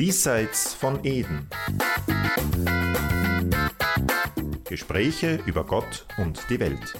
Diesseits 0.00 0.72
von 0.72 1.04
Eden. 1.04 1.46
Gespräche 4.64 5.42
über 5.44 5.66
Gott 5.66 6.06
und 6.16 6.42
die 6.48 6.58
Welt. 6.58 6.94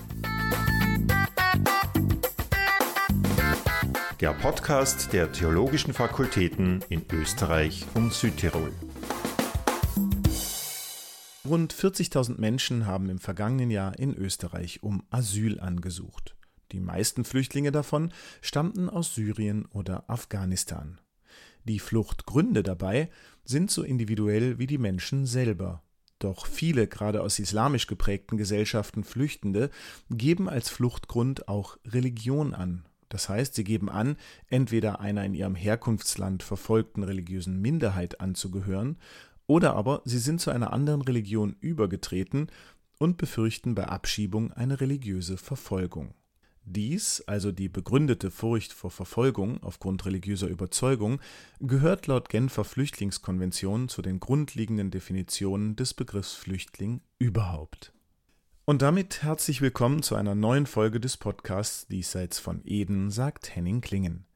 Der 4.21 4.35
Podcast 4.35 5.15
der 5.15 5.33
Theologischen 5.33 5.95
Fakultäten 5.95 6.85
in 6.91 7.07
Österreich 7.11 7.87
und 7.95 8.13
Südtirol. 8.13 8.75
Rund 11.49 11.73
40.000 11.73 12.39
Menschen 12.39 12.85
haben 12.85 13.09
im 13.09 13.19
vergangenen 13.19 13.71
Jahr 13.71 13.99
in 13.99 14.15
Österreich 14.15 14.83
um 14.83 15.05
Asyl 15.09 15.59
angesucht. 15.59 16.37
Die 16.73 16.81
meisten 16.81 17.25
Flüchtlinge 17.25 17.73
davon 17.73 18.13
stammten 18.43 18.91
aus 18.91 19.15
Syrien 19.15 19.65
oder 19.73 20.05
Afghanistan. 20.09 21.01
Die 21.65 21.79
Fluchtgründe 21.79 22.63
dabei 22.63 23.11
sind 23.45 23.71
so 23.71 23.83
individuell 23.83 24.59
wie 24.59 24.67
die 24.67 24.79
Menschen 24.79 25.27
selber. 25.27 25.83
Doch 26.19 26.47
viele, 26.47 26.87
gerade 26.87 27.23
aus 27.23 27.39
islamisch 27.39 27.87
geprägten 27.87 28.37
Gesellschaften 28.37 29.05
Flüchtende, 29.05 29.71
geben 30.11 30.49
als 30.49 30.69
Fluchtgrund 30.69 31.49
auch 31.49 31.79
Religion 31.87 32.55
an. 32.55 32.85
Das 33.09 33.29
heißt, 33.29 33.55
sie 33.55 33.65
geben 33.65 33.89
an, 33.89 34.17
entweder 34.47 35.01
einer 35.01 35.25
in 35.25 35.35
ihrem 35.35 35.55
Herkunftsland 35.55 36.43
verfolgten 36.43 37.03
religiösen 37.03 37.61
Minderheit 37.61 38.21
anzugehören, 38.21 38.99
oder 39.47 39.75
aber 39.75 40.03
sie 40.05 40.19
sind 40.19 40.41
zu 40.41 40.51
einer 40.51 40.73
anderen 40.73 41.03
Religion 41.03 41.57
übergetreten 41.59 42.51
und 42.99 43.17
befürchten 43.17 43.75
bei 43.75 43.87
Abschiebung 43.87 44.53
eine 44.53 44.81
religiöse 44.81 45.37
Verfolgung. 45.39 46.15
Dies, 46.73 47.21
also 47.27 47.51
die 47.51 47.69
begründete 47.69 48.31
Furcht 48.31 48.73
vor 48.73 48.93
Verfolgung 48.93 49.61
aufgrund 49.61 50.07
religiöser 50.07 50.47
Überzeugung, 50.47 51.21
gehört 51.59 52.07
laut 52.07 52.29
Genfer 52.29 52.63
Flüchtlingskonvention 52.63 53.89
zu 53.89 54.03
den 54.03 54.21
grundlegenden 54.21 54.93
Definitionen 54.93 55.75
des 55.75 55.95
Begriffs 55.95 56.35
Flüchtling 56.35 57.01
überhaupt. 57.19 57.93
Und 58.67 58.83
damit 58.83 59.25
herzlich 59.25 59.61
willkommen 59.61 60.05
zu 60.05 60.15
einer 60.15 60.37
neuen 60.37 60.65
Folge 60.65 61.01
des 61.01 61.17
Podcasts 61.17 61.89
Diesseits 61.89 62.39
von 62.39 62.61
Eden, 62.65 63.11
sagt 63.11 63.57
Henning 63.57 63.81
Klingen. 63.81 64.27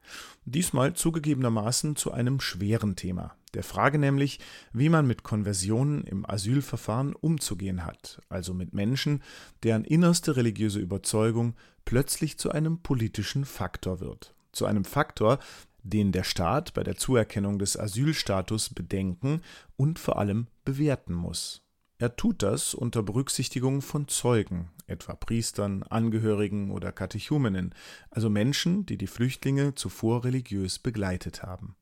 Diesmal 0.43 0.93
zugegebenermaßen 0.93 1.95
zu 1.95 2.11
einem 2.11 2.41
schweren 2.41 2.97
Thema, 2.97 3.37
der 3.55 3.63
Frage 3.63 3.97
nämlich, 3.97 4.39
wie 4.73 4.89
man 4.89 5.07
mit 5.07 5.23
Konversionen 5.23 6.03
im 6.03 6.29
Asylverfahren 6.29 7.15
umzugehen 7.15 7.85
hat, 7.85 8.21
also 8.29 8.53
mit 8.53 8.73
Menschen, 8.73 9.23
deren 9.63 9.83
innerste 9.83 10.35
religiöse 10.35 10.79
Überzeugung 10.79 11.55
plötzlich 11.85 12.37
zu 12.37 12.51
einem 12.51 12.79
politischen 12.79 13.45
Faktor 13.45 13.99
wird, 13.99 14.35
zu 14.51 14.65
einem 14.65 14.85
Faktor, 14.85 15.39
den 15.83 16.11
der 16.11 16.23
Staat 16.23 16.73
bei 16.73 16.83
der 16.83 16.97
Zuerkennung 16.97 17.59
des 17.59 17.77
Asylstatus 17.77 18.69
bedenken 18.69 19.41
und 19.75 19.99
vor 19.99 20.17
allem 20.17 20.47
bewerten 20.63 21.13
muss. 21.13 21.61
Er 21.97 22.15
tut 22.17 22.43
das 22.43 22.73
unter 22.73 23.03
Berücksichtigung 23.03 23.81
von 23.81 24.09
Zeugen, 24.09 24.69
etwa 24.85 25.15
Priestern, 25.15 25.83
Angehörigen 25.83 26.71
oder 26.71 26.91
Katechumenen, 26.91 27.73
also 28.09 28.29
Menschen, 28.29 28.85
die 28.85 28.97
die 28.97 29.07
Flüchtlinge 29.07 29.75
zuvor 29.75 30.25
religiös 30.25 30.77
begleitet 30.77 31.43
haben. 31.43 31.75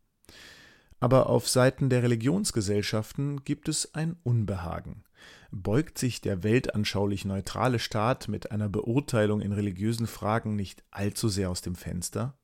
Aber 1.03 1.27
auf 1.27 1.49
Seiten 1.49 1.89
der 1.89 2.01
Religionsgesellschaften 2.01 3.43
gibt 3.43 3.67
es 3.67 3.93
ein 3.93 4.15
Unbehagen. 4.23 5.03
Beugt 5.51 5.97
sich 5.97 6.21
der 6.21 6.43
weltanschaulich 6.43 7.25
neutrale 7.25 7.79
Staat 7.79 8.29
mit 8.29 8.51
einer 8.51 8.69
Beurteilung 8.69 9.41
in 9.41 9.51
religiösen 9.51 10.07
Fragen 10.07 10.55
nicht 10.55 10.81
allzu 10.91 11.27
sehr 11.27 11.49
aus 11.49 11.61
dem 11.61 11.75
Fenster? 11.75 12.37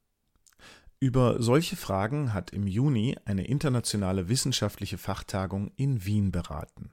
Über 1.00 1.42
solche 1.42 1.78
Fragen 1.78 2.34
hat 2.34 2.50
im 2.52 2.68
Juni 2.68 3.16
eine 3.24 3.48
internationale 3.48 4.28
wissenschaftliche 4.28 4.98
Fachtagung 4.98 5.72
in 5.78 6.04
Wien 6.04 6.34
beraten. 6.34 6.92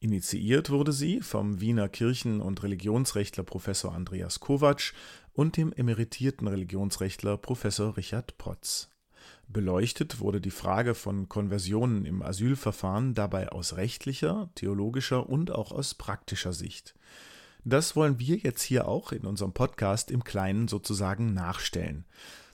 Initiiert 0.00 0.70
wurde 0.70 0.92
sie 0.92 1.20
vom 1.20 1.60
Wiener 1.60 1.88
Kirchen- 1.88 2.40
und 2.40 2.64
Religionsrechtler 2.64 3.44
Professor 3.44 3.94
Andreas 3.94 4.40
Kovac 4.40 4.92
und 5.34 5.56
dem 5.56 5.72
emeritierten 5.72 6.48
Religionsrechtler 6.48 7.36
Professor 7.36 7.96
Richard 7.96 8.36
Protz. 8.38 8.89
Beleuchtet 9.52 10.20
wurde 10.20 10.40
die 10.40 10.52
Frage 10.52 10.94
von 10.94 11.28
Konversionen 11.28 12.04
im 12.04 12.22
Asylverfahren 12.22 13.14
dabei 13.14 13.48
aus 13.48 13.76
rechtlicher, 13.76 14.48
theologischer 14.54 15.28
und 15.28 15.50
auch 15.50 15.72
aus 15.72 15.94
praktischer 15.94 16.52
Sicht. 16.52 16.94
Das 17.64 17.96
wollen 17.96 18.20
wir 18.20 18.36
jetzt 18.36 18.62
hier 18.62 18.86
auch 18.86 19.10
in 19.10 19.26
unserem 19.26 19.52
Podcast 19.52 20.12
im 20.12 20.22
Kleinen 20.22 20.68
sozusagen 20.68 21.34
nachstellen. 21.34 22.04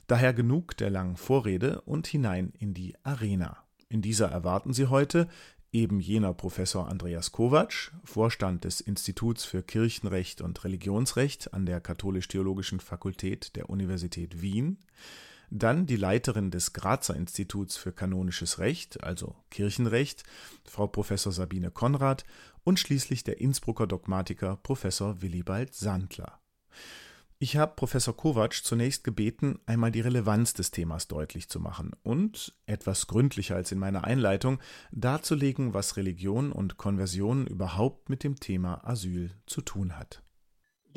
Daher 0.06 0.32
genug 0.32 0.74
der 0.78 0.88
langen 0.88 1.18
Vorrede 1.18 1.82
und 1.82 2.06
hinein 2.06 2.54
in 2.58 2.72
die 2.72 2.94
Arena. 3.02 3.58
In 3.90 4.00
dieser 4.00 4.30
erwarten 4.30 4.72
Sie 4.72 4.86
heute 4.86 5.28
eben 5.72 6.00
jener 6.00 6.32
Professor 6.32 6.88
Andreas 6.88 7.30
Kovac, 7.30 7.92
Vorstand 8.04 8.64
des 8.64 8.80
Instituts 8.80 9.44
für 9.44 9.62
Kirchenrecht 9.62 10.40
und 10.40 10.64
Religionsrecht 10.64 11.52
an 11.52 11.66
der 11.66 11.82
Katholisch-Theologischen 11.82 12.80
Fakultät 12.80 13.54
der 13.54 13.68
Universität 13.68 14.40
Wien, 14.40 14.78
dann 15.50 15.86
die 15.86 15.96
Leiterin 15.96 16.50
des 16.50 16.72
Grazer 16.72 17.16
Instituts 17.16 17.76
für 17.76 17.92
kanonisches 17.92 18.58
Recht, 18.58 19.02
also 19.02 19.36
Kirchenrecht, 19.50 20.24
Frau 20.64 20.86
Professor 20.86 21.32
Sabine 21.32 21.70
Konrad 21.70 22.24
und 22.64 22.78
schließlich 22.78 23.24
der 23.24 23.40
Innsbrucker 23.40 23.86
Dogmatiker 23.86 24.56
Professor 24.56 25.22
Willibald 25.22 25.74
Sandler. 25.74 26.40
Ich 27.38 27.58
habe 27.58 27.74
Professor 27.76 28.16
Kovac 28.16 28.54
zunächst 28.54 29.04
gebeten, 29.04 29.58
einmal 29.66 29.92
die 29.92 30.00
Relevanz 30.00 30.54
des 30.54 30.70
Themas 30.70 31.06
deutlich 31.06 31.50
zu 31.50 31.60
machen 31.60 31.92
und, 32.02 32.54
etwas 32.64 33.08
gründlicher 33.08 33.56
als 33.56 33.72
in 33.72 33.78
meiner 33.78 34.04
Einleitung, 34.04 34.58
darzulegen, 34.90 35.74
was 35.74 35.98
Religion 35.98 36.50
und 36.50 36.78
Konversion 36.78 37.46
überhaupt 37.46 38.08
mit 38.08 38.24
dem 38.24 38.40
Thema 38.40 38.88
Asyl 38.88 39.32
zu 39.44 39.60
tun 39.60 39.98
hat. 39.98 40.22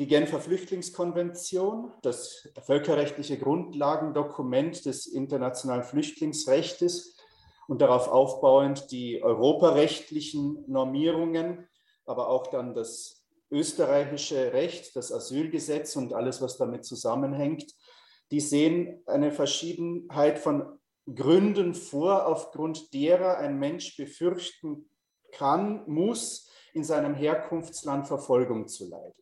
Die 0.00 0.06
Genfer 0.06 0.40
Flüchtlingskonvention, 0.40 1.92
das 2.00 2.48
völkerrechtliche 2.64 3.38
Grundlagendokument 3.38 4.86
des 4.86 5.06
internationalen 5.06 5.82
Flüchtlingsrechts 5.82 7.18
und 7.68 7.82
darauf 7.82 8.08
aufbauend 8.08 8.90
die 8.92 9.22
europarechtlichen 9.22 10.64
Normierungen, 10.66 11.68
aber 12.06 12.30
auch 12.30 12.46
dann 12.46 12.72
das 12.72 13.26
österreichische 13.50 14.54
Recht, 14.54 14.96
das 14.96 15.12
Asylgesetz 15.12 15.96
und 15.96 16.14
alles, 16.14 16.40
was 16.40 16.56
damit 16.56 16.86
zusammenhängt, 16.86 17.66
die 18.30 18.40
sehen 18.40 19.02
eine 19.04 19.30
Verschiedenheit 19.30 20.38
von 20.38 20.78
Gründen 21.14 21.74
vor, 21.74 22.26
aufgrund 22.26 22.94
derer 22.94 23.36
ein 23.36 23.58
Mensch 23.58 23.98
befürchten 23.98 24.88
kann, 25.30 25.84
muss, 25.86 26.48
in 26.72 26.84
seinem 26.84 27.14
Herkunftsland 27.14 28.06
Verfolgung 28.06 28.66
zu 28.66 28.88
leiden. 28.88 29.12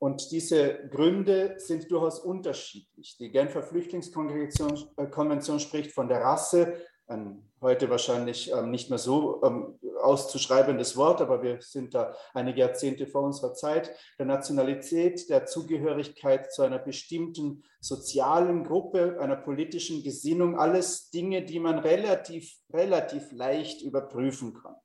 Und 0.00 0.32
diese 0.32 0.88
Gründe 0.88 1.56
sind 1.58 1.90
durchaus 1.90 2.20
unterschiedlich. 2.20 3.18
Die 3.18 3.30
Genfer 3.30 3.62
Flüchtlingskonvention 3.62 5.56
äh, 5.56 5.60
spricht 5.60 5.92
von 5.92 6.08
der 6.08 6.22
Rasse, 6.22 6.74
ein 7.06 7.50
heute 7.60 7.90
wahrscheinlich 7.90 8.50
ähm, 8.52 8.70
nicht 8.70 8.88
mehr 8.88 8.98
so 8.98 9.42
ähm, 9.44 9.78
auszuschreibendes 10.00 10.96
Wort, 10.96 11.20
aber 11.20 11.42
wir 11.42 11.60
sind 11.60 11.94
da 11.94 12.14
einige 12.32 12.60
Jahrzehnte 12.60 13.06
vor 13.06 13.22
unserer 13.22 13.52
Zeit, 13.52 13.94
der 14.18 14.26
Nationalität, 14.26 15.28
der 15.28 15.44
Zugehörigkeit 15.46 16.52
zu 16.52 16.62
einer 16.62 16.78
bestimmten 16.78 17.62
sozialen 17.80 18.64
Gruppe, 18.64 19.18
einer 19.20 19.36
politischen 19.36 20.02
Gesinnung, 20.02 20.58
alles 20.58 21.10
Dinge, 21.10 21.44
die 21.44 21.60
man 21.60 21.78
relativ, 21.78 22.56
relativ 22.72 23.30
leicht 23.32 23.82
überprüfen 23.82 24.54
kann. 24.54 24.76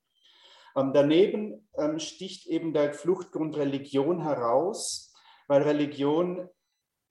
Ähm, 0.75 0.91
daneben 0.93 1.67
ähm, 1.77 1.99
sticht 1.99 2.47
eben 2.47 2.73
der 2.73 2.93
Fluchtgrund 2.93 3.55
Religion 3.57 4.21
heraus, 4.21 5.13
weil 5.47 5.63
Religion 5.63 6.49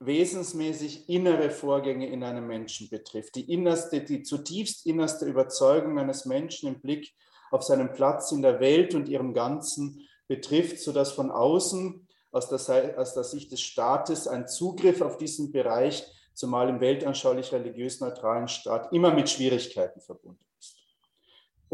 wesensmäßig 0.01 1.09
innere 1.09 1.51
Vorgänge 1.51 2.09
in 2.09 2.23
einem 2.23 2.47
Menschen 2.47 2.91
betrifft. 2.91 3.37
Die 3.37 3.53
innerste, 3.53 4.03
die 4.03 4.23
zutiefst 4.23 4.87
innerste 4.87 5.25
Überzeugung 5.25 5.99
eines 5.99 6.27
Menschen 6.27 6.69
im 6.69 6.81
Blick 6.81 7.15
auf 7.51 7.63
seinen 7.63 7.93
Platz 7.93 8.33
in 8.33 8.43
der 8.43 8.61
Welt 8.61 8.95
und 8.95 9.09
ihrem 9.09 9.33
Ganzen 9.33 10.07
betrifft, 10.27 10.81
sodass 10.81 11.13
von 11.13 11.31
außen, 11.31 12.07
aus 12.33 12.49
der, 12.49 12.99
aus 12.99 13.15
der 13.15 13.25
Sicht 13.25 13.53
des 13.53 13.61
Staates, 13.61 14.27
ein 14.27 14.49
Zugriff 14.49 15.01
auf 15.01 15.17
diesen 15.19 15.53
Bereich, 15.53 16.05
zumal 16.35 16.69
im 16.69 16.81
weltanschaulich 16.81 17.53
religiös 17.53 18.01
neutralen 18.01 18.49
Staat, 18.49 18.93
immer 18.93 19.15
mit 19.15 19.31
Schwierigkeiten 19.31 20.01
verbunden. 20.01 20.45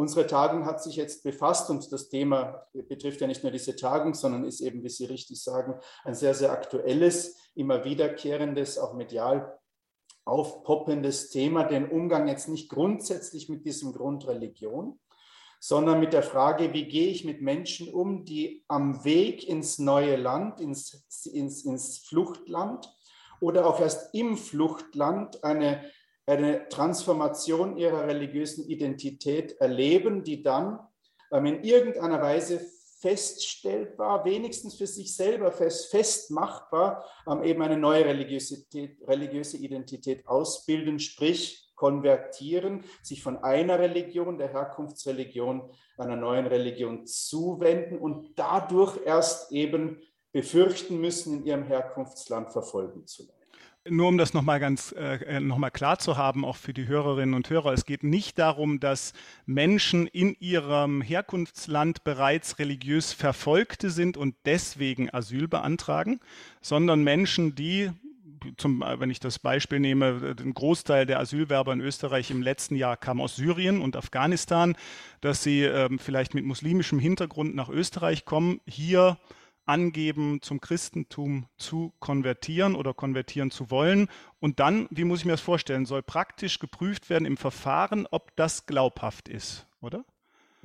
Unsere 0.01 0.27
Tagung 0.27 0.65
hat 0.65 0.83
sich 0.83 0.97
jetzt 0.97 1.23
befasst 1.23 1.69
und 1.69 1.93
das 1.93 2.09
Thema 2.09 2.67
betrifft 2.73 3.21
ja 3.21 3.27
nicht 3.27 3.43
nur 3.43 3.53
diese 3.53 3.77
Tagung, 3.77 4.15
sondern 4.15 4.45
ist 4.45 4.63
eben, 4.63 4.83
wie 4.83 4.89
Sie 4.89 5.05
richtig 5.05 5.43
sagen, 5.43 5.75
ein 6.05 6.15
sehr, 6.15 6.33
sehr 6.33 6.53
aktuelles, 6.53 7.37
immer 7.55 7.85
wiederkehrendes, 7.85 8.79
auch 8.79 8.95
medial 8.95 9.59
aufpoppendes 10.25 11.29
Thema, 11.29 11.65
den 11.65 11.87
Umgang 11.91 12.29
jetzt 12.29 12.49
nicht 12.49 12.71
grundsätzlich 12.71 13.51
mit 13.51 13.67
diesem 13.67 13.93
Grund 13.93 14.27
Religion, 14.27 14.99
sondern 15.59 16.01
mit 16.01 16.15
der 16.15 16.23
Frage, 16.23 16.73
wie 16.73 16.89
gehe 16.89 17.09
ich 17.09 17.27
mit 17.27 17.43
Menschen 17.43 17.93
um, 17.93 18.25
die 18.25 18.65
am 18.69 19.05
Weg 19.05 19.47
ins 19.47 19.79
neue 19.79 20.17
Land, 20.17 20.63
ins, 20.63 21.27
ins, 21.27 21.67
ins 21.67 21.99
Fluchtland 21.99 22.91
oder 23.43 23.67
auch 23.67 23.79
erst 23.79 24.15
im 24.15 24.39
Fluchtland 24.39 25.45
eine 25.45 25.85
eine 26.31 26.69
Transformation 26.69 27.77
ihrer 27.77 28.07
religiösen 28.07 28.69
Identität 28.69 29.53
erleben, 29.61 30.23
die 30.23 30.43
dann 30.43 30.79
ähm, 31.33 31.47
in 31.47 31.65
irgendeiner 31.65 32.23
Weise 32.23 32.61
feststellbar, 33.01 34.25
wenigstens 34.25 34.77
für 34.77 34.87
sich 34.87 35.17
selber 35.17 35.51
fest, 35.51 35.91
festmachbar, 35.91 37.05
ähm, 37.27 37.43
eben 37.43 37.63
eine 37.63 37.77
neue 37.77 38.05
religiöse 38.05 39.57
Identität 39.57 40.27
ausbilden, 40.27 40.99
sprich 41.01 41.73
konvertieren, 41.75 42.85
sich 43.03 43.23
von 43.23 43.39
einer 43.39 43.79
Religion, 43.79 44.37
der 44.37 44.53
Herkunftsreligion, 44.53 45.71
einer 45.97 46.17
neuen 46.17 46.47
Religion 46.47 47.07
zuwenden 47.07 47.99
und 47.99 48.39
dadurch 48.39 48.99
erst 49.07 49.51
eben 49.51 49.99
befürchten 50.31 51.01
müssen, 51.01 51.39
in 51.39 51.47
ihrem 51.47 51.65
Herkunftsland 51.65 52.53
verfolgen 52.53 53.07
zu 53.07 53.27
werden. 53.27 53.40
Nur 53.89 54.09
um 54.09 54.19
das 54.19 54.35
nochmal 54.35 54.61
ganz 54.61 54.93
äh, 54.93 55.25
äh, 55.25 55.41
nochmal 55.41 55.71
klar 55.71 55.99
zu 55.99 56.19
haben, 56.19 56.45
auch 56.45 56.57
für 56.57 56.75
die 56.75 56.87
Hörerinnen 56.87 57.35
und 57.35 57.49
Hörer, 57.49 57.73
es 57.73 57.87
geht 57.87 58.05
nicht 58.05 58.39
darum, 58.39 58.79
dass 58.79 59.15
Menschen 59.47 60.07
in 60.07 60.37
ihrem 60.39 61.01
Herkunftsland 61.01 62.05
bereits 62.05 62.59
religiös 62.59 63.15
Verfolgte 63.15 63.89
sind 63.89 64.19
und 64.19 64.35
deswegen 64.45 65.09
Asyl 65.15 65.49
beantragen, 65.49 66.21
sondern 66.61 67.03
Menschen, 67.03 67.55
die 67.55 67.91
zum, 68.59 68.81
wenn 68.81 69.11
ich 69.11 69.21
das 69.21 69.39
Beispiel 69.39 69.81
nehme, 69.81 70.35
ein 70.39 70.53
Großteil 70.53 71.07
der 71.07 71.19
Asylwerber 71.19 71.73
in 71.73 71.81
Österreich 71.81 72.31
im 72.31 72.43
letzten 72.43 72.77
Jahr 72.77 72.99
kam 72.99 73.21
aus 73.21 73.37
Syrien 73.37 73.81
und 73.81 73.97
Afghanistan, 73.97 74.77
dass 75.23 75.43
sie 75.43 75.63
ähm, 75.63 75.99
vielleicht 75.99 76.35
mit 76.35 76.45
muslimischem 76.45 76.99
Hintergrund 76.99 77.55
nach 77.55 77.71
Österreich 77.71 78.27
kommen, 78.27 78.61
hier 78.67 79.19
angeben, 79.71 80.43
zum 80.43 80.61
Christentum 80.61 81.47
zu 81.57 81.93
konvertieren 82.01 82.75
oder 82.75 82.93
konvertieren 82.93 83.53
zu 83.53 83.71
wollen. 83.71 84.09
Und 84.41 84.59
dann, 84.59 84.89
wie 84.91 85.05
muss 85.05 85.21
ich 85.21 85.25
mir 85.25 85.33
das 85.33 85.41
vorstellen, 85.41 85.87
soll 85.87 86.03
praktisch 86.03 86.59
geprüft 86.59 87.09
werden 87.09 87.25
im 87.25 87.37
Verfahren, 87.37 88.09
ob 88.11 88.35
das 88.37 88.67
glaubhaft 88.67 89.29
ist, 89.29 89.67
oder? 89.81 90.05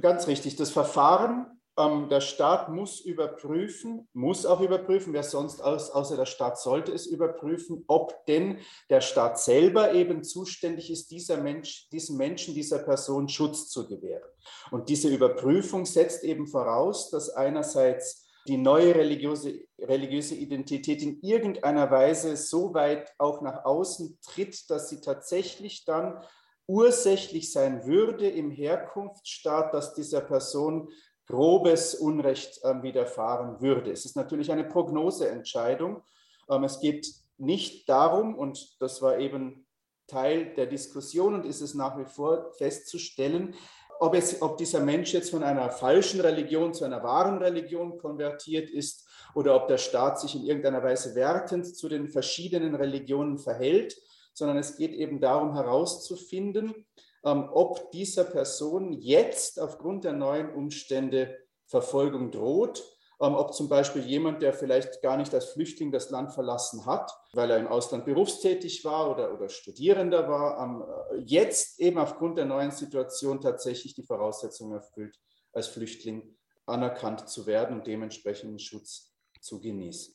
Ganz 0.02 0.28
richtig. 0.28 0.56
Das 0.56 0.72
Verfahren, 0.72 1.46
ähm, 1.78 2.10
der 2.10 2.22
Staat 2.22 2.70
muss 2.70 3.00
überprüfen, 3.00 4.08
muss 4.14 4.46
auch 4.48 4.60
überprüfen, 4.60 5.14
wer 5.14 5.24
sonst 5.24 5.62
aus, 5.62 5.92
außer 5.92 6.18
der 6.18 6.26
Staat 6.26 6.60
sollte 6.60 6.92
es 6.92 7.06
überprüfen, 7.06 7.84
ob 7.88 8.26
denn 8.26 8.58
der 8.90 9.02
Staat 9.02 9.40
selber 9.40 9.94
eben 9.94 10.24
zuständig 10.24 10.90
ist, 10.90 11.12
dieser 11.12 11.38
Mensch, 11.38 11.90
diesem 11.92 12.18
Menschen, 12.18 12.56
dieser 12.56 12.80
Person 12.80 13.30
Schutz 13.30 13.70
zu 13.70 13.88
gewähren. 13.88 14.28
Und 14.72 14.90
diese 14.90 15.10
Überprüfung 15.10 15.86
setzt 15.86 16.24
eben 16.24 16.48
voraus, 16.48 17.12
dass 17.12 17.30
einerseits 17.30 18.25
die 18.48 18.58
neue 18.58 18.94
religiöse, 18.94 19.60
religiöse 19.80 20.36
Identität 20.36 21.02
in 21.02 21.20
irgendeiner 21.22 21.90
Weise 21.90 22.38
so 22.38 22.74
weit 22.74 23.14
auch 23.18 23.42
nach 23.42 23.66
außen 23.66 24.20
tritt, 24.22 24.70
dass 24.70 24.90
sie 24.90 25.02
tatsächlich 25.02 25.86
dann 25.86 26.24
ursächlich 26.68 27.52
sein 27.52 27.86
würde 27.86 28.30
im 28.30 28.52
Herkunftsstaat, 28.52 29.74
dass 29.74 29.94
dieser 29.94 30.22
Person 30.22 30.90
grobes 31.28 31.96
Unrecht 31.96 32.64
äh, 32.64 32.84
widerfahren 32.84 33.62
würde. 33.62 33.92
Es 33.92 34.06
ist 34.06 34.16
natürlich 34.16 34.52
eine 34.52 34.64
Prognoseentscheidung. 34.64 36.04
Ähm, 36.50 36.64
es 36.64 36.80
geht 36.80 37.08
nicht 37.38 37.90
darum, 37.90 38.36
und 38.36 38.80
das 38.80 39.02
war 39.02 39.18
eben 39.18 39.66
Teil 40.08 40.54
der 40.54 40.68
Diskussion 40.68 41.34
und 41.34 41.46
ist 41.46 41.62
es 41.62 41.74
nach 41.74 41.98
wie 41.98 42.06
vor 42.06 42.52
festzustellen, 42.54 43.56
ob, 44.00 44.16
es, 44.16 44.42
ob 44.42 44.58
dieser 44.58 44.80
Mensch 44.80 45.14
jetzt 45.14 45.32
von 45.32 45.44
einer 45.44 45.70
falschen 45.70 46.22
Religion 46.22 46.74
zu 46.74 46.86
einer 46.86 47.04
wahren 47.04 47.38
Religion 47.38 47.98
konvertiert 47.98 48.70
ist 48.70 49.08
oder 49.34 49.56
ob 49.56 49.68
der 49.68 49.78
Staat 49.78 50.20
sich 50.20 50.36
in 50.36 50.44
irgendeiner 50.44 50.84
Weise 50.84 51.16
wertend 51.16 51.76
zu 51.76 51.90
den 51.90 52.10
verschiedenen 52.10 52.76
Religionen 52.76 53.38
verhält, 53.38 53.96
sondern 54.34 54.58
es 54.58 54.78
geht 54.78 54.94
eben 54.94 55.20
darum 55.20 55.54
herauszufinden, 55.54 56.86
ähm, 57.24 57.50
ob 57.52 57.92
dieser 57.92 58.24
Person 58.24 58.94
jetzt 58.94 59.60
aufgrund 59.60 60.04
der 60.04 60.14
neuen 60.14 60.54
Umstände 60.54 61.38
Verfolgung 61.66 62.32
droht 62.32 62.84
ob 63.20 63.54
zum 63.54 63.70
Beispiel 63.70 64.04
jemand, 64.04 64.42
der 64.42 64.54
vielleicht 64.54 65.02
gar 65.02 65.18
nicht 65.18 65.34
als 65.34 65.46
Flüchtling 65.46 65.92
das 65.92 66.10
Land 66.10 66.34
verlassen 66.34 66.86
hat, 66.86 67.12
weil 67.34 67.50
er 67.50 67.58
im 67.58 67.68
Ausland 67.68 68.06
berufstätig 68.06 68.84
war 68.84 69.12
oder, 69.12 69.34
oder 69.34 69.50
Studierender 69.50 70.28
war, 70.28 70.62
ähm, 70.62 71.24
jetzt 71.26 71.80
eben 71.80 71.98
aufgrund 71.98 72.38
der 72.38 72.46
neuen 72.46 72.72
Situation 72.72 73.42
tatsächlich 73.42 73.94
die 73.96 74.04
Voraussetzungen 74.04 74.74
erfüllt, 74.74 75.18
als 75.54 75.68
Flüchtling 75.68 76.36
anerkannt 76.66 77.30
zu 77.30 77.46
werden 77.46 77.78
und 77.78 77.88
dementsprechenden 77.88 78.60
Schutz 78.60 79.14
zu 79.40 79.60
genießen. 79.60 80.14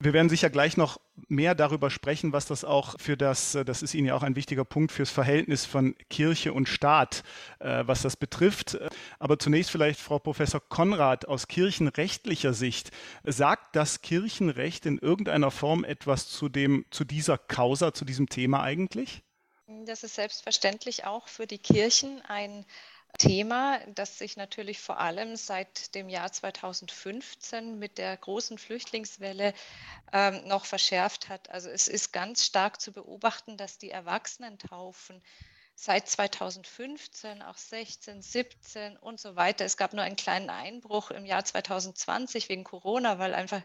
Wir 0.00 0.12
werden 0.12 0.28
sicher 0.28 0.50
gleich 0.50 0.76
noch 0.76 1.00
mehr 1.28 1.54
darüber 1.54 1.88
sprechen, 1.88 2.32
was 2.32 2.46
das 2.46 2.64
auch 2.64 2.98
für 2.98 3.16
das, 3.16 3.54
äh, 3.54 3.64
das 3.64 3.82
ist 3.82 3.94
Ihnen 3.94 4.08
ja 4.08 4.14
auch 4.16 4.22
ein 4.22 4.36
wichtiger 4.36 4.64
Punkt, 4.64 4.92
fürs 4.92 5.10
Verhältnis 5.10 5.64
von 5.64 5.94
Kirche 6.10 6.52
und 6.52 6.68
Staat, 6.68 7.22
äh, 7.60 7.84
was 7.86 8.02
das 8.02 8.16
betrifft. 8.16 8.78
Aber 9.18 9.38
zunächst 9.38 9.70
vielleicht 9.70 10.00
Frau 10.00 10.18
Professor 10.18 10.60
Konrad 10.60 11.28
aus 11.28 11.48
kirchenrechtlicher 11.48 12.54
Sicht. 12.54 12.90
Sagt 13.22 13.76
das 13.76 14.02
Kirchenrecht 14.02 14.84
in 14.84 14.98
irgendeiner 14.98 15.50
Form 15.50 15.84
etwas 15.84 16.28
zu, 16.28 16.48
dem, 16.48 16.84
zu 16.90 17.04
dieser 17.04 17.38
Causa, 17.38 17.94
zu 17.94 18.04
diesem 18.04 18.28
Thema 18.28 18.62
eigentlich? 18.62 19.22
Das 19.86 20.02
ist 20.02 20.16
selbstverständlich 20.16 21.04
auch 21.04 21.28
für 21.28 21.46
die 21.46 21.58
Kirchen 21.58 22.20
ein 22.28 22.66
Thema, 23.18 23.80
das 23.94 24.18
sich 24.18 24.36
natürlich 24.36 24.80
vor 24.80 24.98
allem 24.98 25.36
seit 25.36 25.94
dem 25.94 26.08
Jahr 26.08 26.30
2015 26.30 27.78
mit 27.78 27.98
der 27.98 28.16
großen 28.16 28.58
Flüchtlingswelle 28.58 29.54
ähm, 30.12 30.46
noch 30.46 30.64
verschärft 30.64 31.28
hat. 31.28 31.50
Also 31.50 31.70
es 31.70 31.88
ist 31.88 32.12
ganz 32.12 32.44
stark 32.44 32.80
zu 32.80 32.92
beobachten, 32.92 33.56
dass 33.56 33.78
die 33.78 33.90
Erwachsenentaufen 33.90 35.22
seit 35.74 36.08
2015, 36.08 37.42
auch 37.42 37.56
16, 37.56 38.22
17 38.22 38.96
und 38.96 39.20
so 39.20 39.36
weiter. 39.36 39.64
Es 39.64 39.76
gab 39.76 39.92
nur 39.92 40.04
einen 40.04 40.16
kleinen 40.16 40.50
Einbruch 40.50 41.10
im 41.10 41.24
Jahr 41.24 41.44
2020 41.44 42.48
wegen 42.48 42.64
Corona, 42.64 43.18
weil 43.18 43.34
einfach 43.34 43.62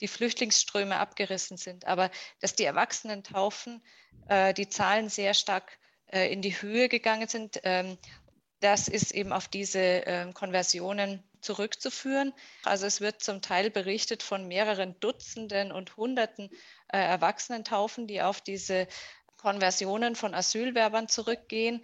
die 0.00 0.08
Flüchtlingsströme 0.08 0.96
abgerissen 0.96 1.56
sind. 1.56 1.86
Aber 1.86 2.10
dass 2.40 2.54
die 2.54 2.64
Erwachsenentaufen, 2.64 3.82
äh, 4.28 4.54
die 4.54 4.68
Zahlen 4.68 5.08
sehr 5.08 5.34
stark 5.34 5.78
äh, 6.12 6.32
in 6.32 6.42
die 6.42 6.60
Höhe 6.60 6.88
gegangen 6.88 7.28
sind 7.28 7.60
ähm, 7.62 7.98
das 8.60 8.88
ist 8.88 9.12
eben 9.12 9.32
auf 9.32 9.48
diese 9.48 10.06
äh, 10.06 10.32
Konversionen 10.32 11.22
zurückzuführen. 11.40 12.32
Also 12.64 12.86
es 12.86 13.00
wird 13.00 13.22
zum 13.22 13.40
Teil 13.40 13.70
berichtet 13.70 14.22
von 14.22 14.46
mehreren 14.46 14.98
Dutzenden 15.00 15.72
und 15.72 15.96
Hunderten 15.96 16.50
äh, 16.88 16.98
Erwachsenentaufen, 16.98 18.06
die 18.06 18.22
auf 18.22 18.40
diese 18.40 18.86
Konversionen 19.38 20.16
von 20.16 20.34
Asylwerbern 20.34 21.08
zurückgehen. 21.08 21.82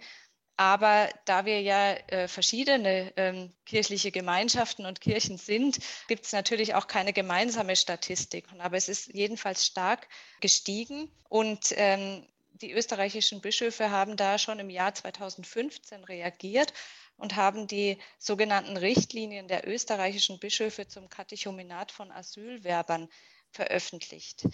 Aber 0.59 1.09
da 1.25 1.45
wir 1.45 1.61
ja 1.61 1.93
äh, 1.93 2.27
verschiedene 2.27 3.13
ähm, 3.15 3.53
kirchliche 3.65 4.11
Gemeinschaften 4.11 4.87
und 4.87 5.01
Kirchen 5.01 5.37
sind, 5.37 5.77
gibt 6.07 6.25
es 6.25 6.33
natürlich 6.33 6.73
auch 6.73 6.87
keine 6.87 7.13
gemeinsame 7.13 7.75
Statistik. 7.75 8.45
Aber 8.57 8.75
es 8.75 8.89
ist 8.89 9.13
jedenfalls 9.13 9.67
stark 9.67 10.07
gestiegen. 10.41 11.11
Und 11.29 11.73
ähm, 11.75 12.27
die 12.61 12.71
österreichischen 12.71 13.41
Bischöfe 13.41 13.91
haben 13.91 14.17
da 14.17 14.37
schon 14.37 14.59
im 14.59 14.69
Jahr 14.69 14.93
2015 14.93 16.03
reagiert 16.03 16.73
und 17.15 17.35
haben 17.35 17.67
die 17.67 17.97
sogenannten 18.19 18.77
Richtlinien 18.77 19.47
der 19.47 19.67
österreichischen 19.67 20.39
Bischöfe 20.39 20.87
zum 20.87 21.09
Katechumenat 21.09 21.91
von 21.91 22.11
Asylwerbern 22.11 23.09
veröffentlicht. 23.51 24.47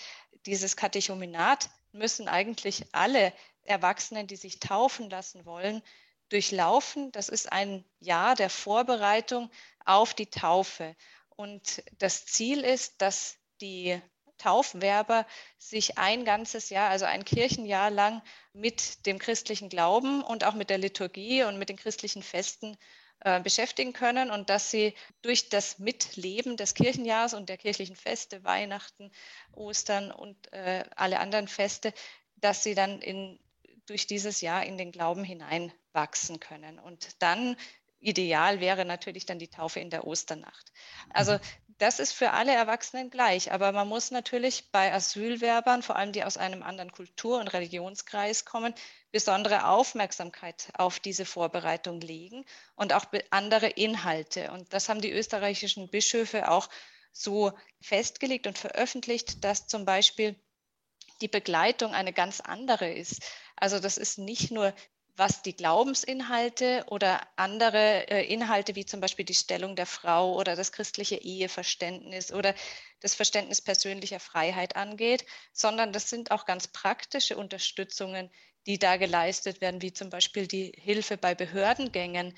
Dieses 0.46 0.76
Katechumenat 0.76 1.70
müssen 1.92 2.28
eigentlich 2.28 2.86
alle 2.92 3.34
Erwachsenen, 3.64 4.28
die 4.28 4.36
sich 4.36 4.60
taufen 4.60 5.10
lassen 5.10 5.46
wollen, 5.46 5.82
durchlaufen. 6.30 7.12
Das 7.12 7.30
ist 7.30 7.52
ein 7.52 7.86
Jahr 8.00 8.36
der 8.36 8.50
Vorbereitung 8.50 9.50
auf 9.86 10.14
die 10.14 10.30
Taufe. 10.30 10.96
Und 11.30 11.84
das 11.98 12.26
Ziel 12.26 12.62
ist, 12.62 13.02
dass 13.02 13.38
die 13.62 14.02
Taufwerber 14.44 15.26
sich 15.58 15.98
ein 15.98 16.26
ganzes 16.26 16.70
Jahr, 16.70 16.90
also 16.90 17.06
ein 17.06 17.24
Kirchenjahr 17.24 17.90
lang 17.90 18.22
mit 18.52 19.06
dem 19.06 19.18
christlichen 19.20 19.70
Glauben 19.70 20.22
und 20.22 20.44
auch 20.44 20.54
mit 20.54 20.70
der 20.70 20.78
Liturgie 20.78 21.44
und 21.44 21.58
mit 21.58 21.70
den 21.70 21.78
christlichen 21.78 22.24
Festen 22.24 22.78
äh, 23.22 23.40
beschäftigen 23.40 23.94
können 23.94 24.32
und 24.32 24.50
dass 24.50 24.70
sie 24.70 24.94
durch 25.22 25.48
das 25.48 25.80
Mitleben 25.80 26.58
des 26.58 26.74
Kirchenjahres 26.74 27.34
und 27.34 27.48
der 27.48 27.58
kirchlichen 27.58 27.96
Feste, 27.96 28.44
Weihnachten, 28.44 29.12
Ostern 29.54 30.12
und 30.12 30.52
äh, 30.52 30.84
alle 30.98 31.20
anderen 31.20 31.48
Feste, 31.48 31.94
dass 32.36 32.64
sie 32.64 32.76
dann 32.76 33.02
in, 33.02 33.40
durch 33.86 34.08
dieses 34.08 34.42
Jahr 34.42 34.66
in 34.66 34.78
den 34.78 34.92
Glauben 34.92 35.24
hineinwachsen 35.24 36.42
können. 36.42 36.80
Und 36.80 37.22
dann 37.22 37.56
ideal 38.04 38.60
wäre 38.60 38.84
natürlich 38.84 39.26
dann 39.26 39.40
die 39.40 39.48
Taufe 39.48 39.80
in 39.80 39.90
der 39.90 40.06
Osternacht. 40.06 40.74
Also 41.10 41.40
das 41.84 42.00
ist 42.00 42.13
für 42.13 42.32
alle 42.32 42.54
Erwachsenen 42.54 43.10
gleich, 43.10 43.52
aber 43.52 43.74
man 43.74 43.90
muss 43.90 44.10
natürlich 44.10 44.72
bei 44.72 44.94
Asylwerbern, 44.94 45.84
vor 45.84 45.98
allem 45.98 46.13
die 46.13 46.24
aus 46.24 46.38
einem 46.38 46.63
anderen 46.63 46.94
Kultur- 46.94 47.42
und 47.42 47.52
Religionskreis 47.52 48.46
kommen, 48.46 48.74
besondere 49.12 49.68
Aufmerksamkeit 49.68 50.70
auf 50.78 51.02
diese 51.02 51.25
Vorbereitung 51.25 52.00
legen 52.00 52.46
und 52.75 52.94
auch 52.94 53.04
andere 53.32 53.68
Inhalte. 53.68 54.54
Und 54.54 54.72
das 54.72 54.88
haben 54.88 55.02
die 55.02 55.12
österreichischen 55.12 55.90
Bischöfe 55.90 56.50
auch 56.50 56.70
so 57.12 57.52
festgelegt 57.82 58.48
und 58.48 58.58
veröffentlicht, 58.58 59.44
dass 59.44 59.68
zum 59.68 59.84
Beispiel 59.84 60.40
die 61.20 61.28
Begleitung 61.28 61.94
eine 61.94 62.13
ganz 62.13 62.40
andere 62.40 62.94
ist. 62.94 63.22
Also 63.58 63.80
das 63.80 63.98
ist 63.98 64.18
nicht 64.18 64.52
nur 64.52 64.74
was 65.15 65.41
die 65.43 65.55
Glaubensinhalte 65.55 66.86
oder 66.88 67.22
andere 67.36 68.10
äh, 68.10 68.25
Inhalte 68.25 68.75
wie 68.75 68.86
zum 68.86 69.00
Beispiel 69.00 69.25
die 69.25 69.36
Stellung 69.36 69.75
der 69.75 69.86
Frau 69.86 70.34
oder 70.36 70.55
das 70.55 70.72
christliche 70.72 71.15
Eheverständnis 71.15 72.34
oder 72.34 72.55
das 73.00 73.13
Verständnis 73.13 73.62
persönlicher 73.62 74.20
Freiheit 74.20 74.75
angeht, 74.75 75.25
sondern 75.51 75.93
das 75.93 76.10
sind 76.10 76.32
auch 76.32 76.46
ganz 76.46 76.67
praktische 76.67 77.38
Unterstützungen, 77.38 78.32
die 78.65 78.79
da 78.79 78.98
geleistet 78.98 79.62
werden, 79.62 79.82
wie 79.82 79.93
zum 79.93 80.10
Beispiel 80.10 80.48
die 80.48 80.74
Hilfe 80.77 81.17
bei 81.17 81.36
Behördengängen 81.36 82.36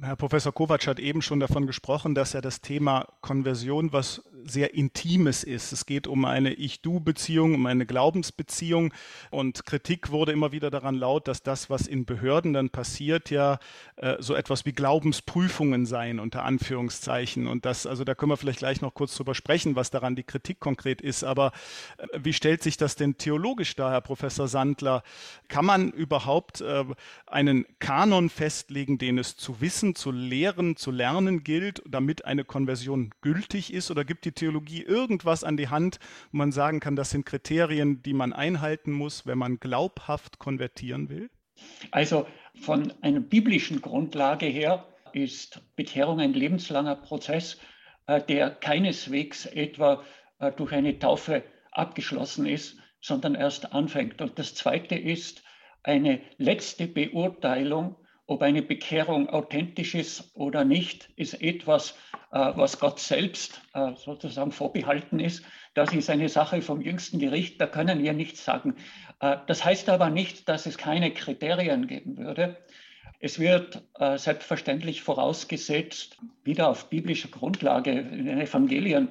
Herr 0.00 0.16
Professor 0.16 0.52
Kovac 0.52 0.86
hat 0.86 0.98
eben 0.98 1.22
schon 1.22 1.40
davon 1.40 1.66
gesprochen, 1.66 2.14
dass 2.14 2.32
ja 2.32 2.40
das 2.40 2.60
Thema 2.60 3.06
Konversion 3.20 3.92
was 3.92 4.22
sehr 4.44 4.74
Intimes 4.74 5.44
ist. 5.44 5.72
Es 5.72 5.86
geht 5.86 6.06
um 6.06 6.24
eine 6.24 6.52
Ich-Du-Beziehung, 6.54 7.54
um 7.54 7.66
eine 7.66 7.86
Glaubensbeziehung. 7.86 8.92
Und 9.30 9.66
Kritik 9.66 10.10
wurde 10.10 10.32
immer 10.32 10.52
wieder 10.52 10.70
daran 10.70 10.94
laut, 10.94 11.28
dass 11.28 11.42
das, 11.42 11.68
was 11.68 11.86
in 11.86 12.04
Behörden 12.04 12.52
dann 12.52 12.70
passiert, 12.70 13.30
ja 13.30 13.58
äh, 13.96 14.16
so 14.20 14.34
etwas 14.34 14.64
wie 14.64 14.72
Glaubensprüfungen 14.72 15.86
seien, 15.86 16.20
unter 16.20 16.44
Anführungszeichen. 16.44 17.46
Und 17.46 17.64
das, 17.64 17.86
also 17.86 18.04
da 18.04 18.14
können 18.14 18.30
wir 18.30 18.36
vielleicht 18.36 18.60
gleich 18.60 18.80
noch 18.80 18.94
kurz 18.94 19.16
drüber 19.16 19.34
sprechen, 19.34 19.76
was 19.76 19.90
daran 19.90 20.16
die 20.16 20.22
Kritik 20.22 20.60
konkret 20.60 21.00
ist. 21.00 21.24
Aber 21.24 21.52
äh, 21.98 22.06
wie 22.22 22.32
stellt 22.32 22.62
sich 22.62 22.76
das 22.76 22.96
denn 22.96 23.18
theologisch 23.18 23.74
dar, 23.76 23.90
Herr 23.90 24.00
Professor 24.00 24.48
Sandler? 24.48 25.02
Kann 25.48 25.64
man 25.64 25.90
überhaupt 25.90 26.60
äh, 26.60 26.84
einen 27.26 27.66
Kanon 27.78 28.30
festlegen, 28.30 28.98
den 28.98 29.18
es 29.18 29.36
zu 29.36 29.45
wissen, 29.60 29.94
zu 29.94 30.10
lehren, 30.10 30.76
zu 30.76 30.90
lernen 30.90 31.44
gilt, 31.44 31.82
damit 31.86 32.24
eine 32.24 32.44
Konversion 32.44 33.10
gültig 33.20 33.72
ist? 33.72 33.90
Oder 33.90 34.04
gibt 34.04 34.24
die 34.24 34.32
Theologie 34.32 34.82
irgendwas 34.82 35.44
an 35.44 35.56
die 35.56 35.68
Hand, 35.68 35.98
wo 36.32 36.38
man 36.38 36.52
sagen 36.52 36.80
kann, 36.80 36.96
das 36.96 37.10
sind 37.10 37.26
Kriterien, 37.26 38.02
die 38.02 38.12
man 38.12 38.32
einhalten 38.32 38.92
muss, 38.92 39.26
wenn 39.26 39.38
man 39.38 39.58
glaubhaft 39.58 40.38
konvertieren 40.38 41.08
will? 41.08 41.30
Also 41.90 42.26
von 42.54 42.92
einer 43.00 43.20
biblischen 43.20 43.80
Grundlage 43.80 44.46
her 44.46 44.86
ist 45.12 45.62
Bekehrung 45.76 46.20
ein 46.20 46.34
lebenslanger 46.34 46.96
Prozess, 46.96 47.58
äh, 48.06 48.22
der 48.22 48.50
keineswegs 48.50 49.46
etwa 49.46 50.02
äh, 50.38 50.52
durch 50.52 50.72
eine 50.72 50.98
Taufe 50.98 51.42
abgeschlossen 51.72 52.46
ist, 52.46 52.78
sondern 53.00 53.34
erst 53.34 53.72
anfängt. 53.72 54.20
Und 54.20 54.38
das 54.38 54.54
Zweite 54.54 54.94
ist 54.94 55.42
eine 55.82 56.20
letzte 56.38 56.86
Beurteilung 56.86 57.96
ob 58.26 58.42
eine 58.42 58.62
Bekehrung 58.62 59.28
authentisch 59.28 59.94
ist 59.94 60.32
oder 60.34 60.64
nicht, 60.64 61.10
ist 61.16 61.40
etwas, 61.40 61.96
äh, 62.32 62.52
was 62.56 62.80
Gott 62.80 62.98
selbst 62.98 63.60
äh, 63.72 63.92
sozusagen 63.94 64.50
vorbehalten 64.50 65.20
ist. 65.20 65.44
Das 65.74 65.92
ist 65.92 66.10
eine 66.10 66.28
Sache 66.28 66.60
vom 66.60 66.80
jüngsten 66.80 67.18
Gericht, 67.18 67.60
da 67.60 67.66
können 67.66 68.02
wir 68.02 68.12
nichts 68.12 68.44
sagen. 68.44 68.74
Äh, 69.20 69.36
das 69.46 69.64
heißt 69.64 69.88
aber 69.88 70.10
nicht, 70.10 70.48
dass 70.48 70.66
es 70.66 70.76
keine 70.76 71.12
Kriterien 71.12 71.86
geben 71.86 72.16
würde. 72.18 72.56
Es 73.18 73.38
wird 73.38 73.82
selbstverständlich 74.16 75.00
vorausgesetzt, 75.00 76.18
wieder 76.44 76.68
auf 76.68 76.90
biblischer 76.90 77.30
Grundlage 77.30 77.90
in 77.90 78.26
den 78.26 78.38
Evangelien, 78.38 79.08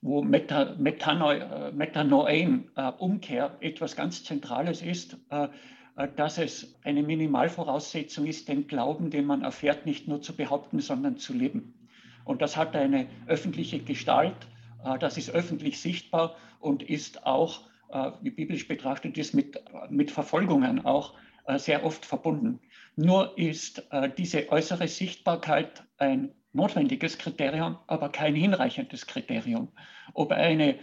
wo 0.00 0.22
Meta, 0.22 0.76
Metanoi, 0.78 1.72
Metanoen, 1.72 2.70
Umkehr, 2.98 3.56
etwas 3.58 3.96
ganz 3.96 4.22
Zentrales 4.22 4.80
ist, 4.80 5.16
dass 6.16 6.38
es 6.38 6.78
eine 6.84 7.02
Minimalvoraussetzung 7.02 8.26
ist, 8.26 8.48
den 8.48 8.66
Glauben, 8.66 9.10
den 9.10 9.24
man 9.24 9.42
erfährt, 9.42 9.86
nicht 9.86 10.08
nur 10.08 10.20
zu 10.20 10.36
behaupten, 10.36 10.80
sondern 10.80 11.16
zu 11.16 11.32
leben. 11.32 11.74
Und 12.24 12.42
das 12.42 12.56
hat 12.56 12.76
eine 12.76 13.06
öffentliche 13.26 13.78
Gestalt, 13.78 14.36
äh, 14.84 14.98
das 14.98 15.16
ist 15.16 15.30
öffentlich 15.30 15.80
sichtbar 15.80 16.36
und 16.60 16.82
ist 16.82 17.24
auch, 17.26 17.62
äh, 17.90 18.10
wie 18.20 18.30
biblisch 18.30 18.68
betrachtet 18.68 19.16
ist, 19.16 19.32
mit, 19.32 19.62
mit 19.88 20.10
Verfolgungen 20.10 20.84
auch 20.84 21.14
sehr 21.58 21.84
oft 21.84 22.04
verbunden. 22.04 22.58
Nur 22.96 23.38
ist 23.38 23.86
diese 24.18 24.50
äußere 24.50 24.88
Sichtbarkeit 24.88 25.84
ein 25.96 26.34
notwendiges 26.56 27.18
Kriterium, 27.18 27.78
aber 27.86 28.08
kein 28.08 28.34
hinreichendes 28.34 29.06
Kriterium. 29.06 29.68
Ob 30.14 30.32
eine, 30.32 30.74
äh, 30.74 30.78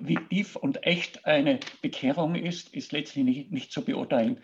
wie 0.00 0.18
tief 0.28 0.56
und 0.56 0.84
echt 0.84 1.26
eine 1.26 1.60
Bekehrung 1.82 2.34
ist, 2.34 2.74
ist 2.74 2.92
letztlich 2.92 3.24
nicht, 3.24 3.52
nicht 3.52 3.72
zu 3.72 3.84
beurteilen. 3.84 4.40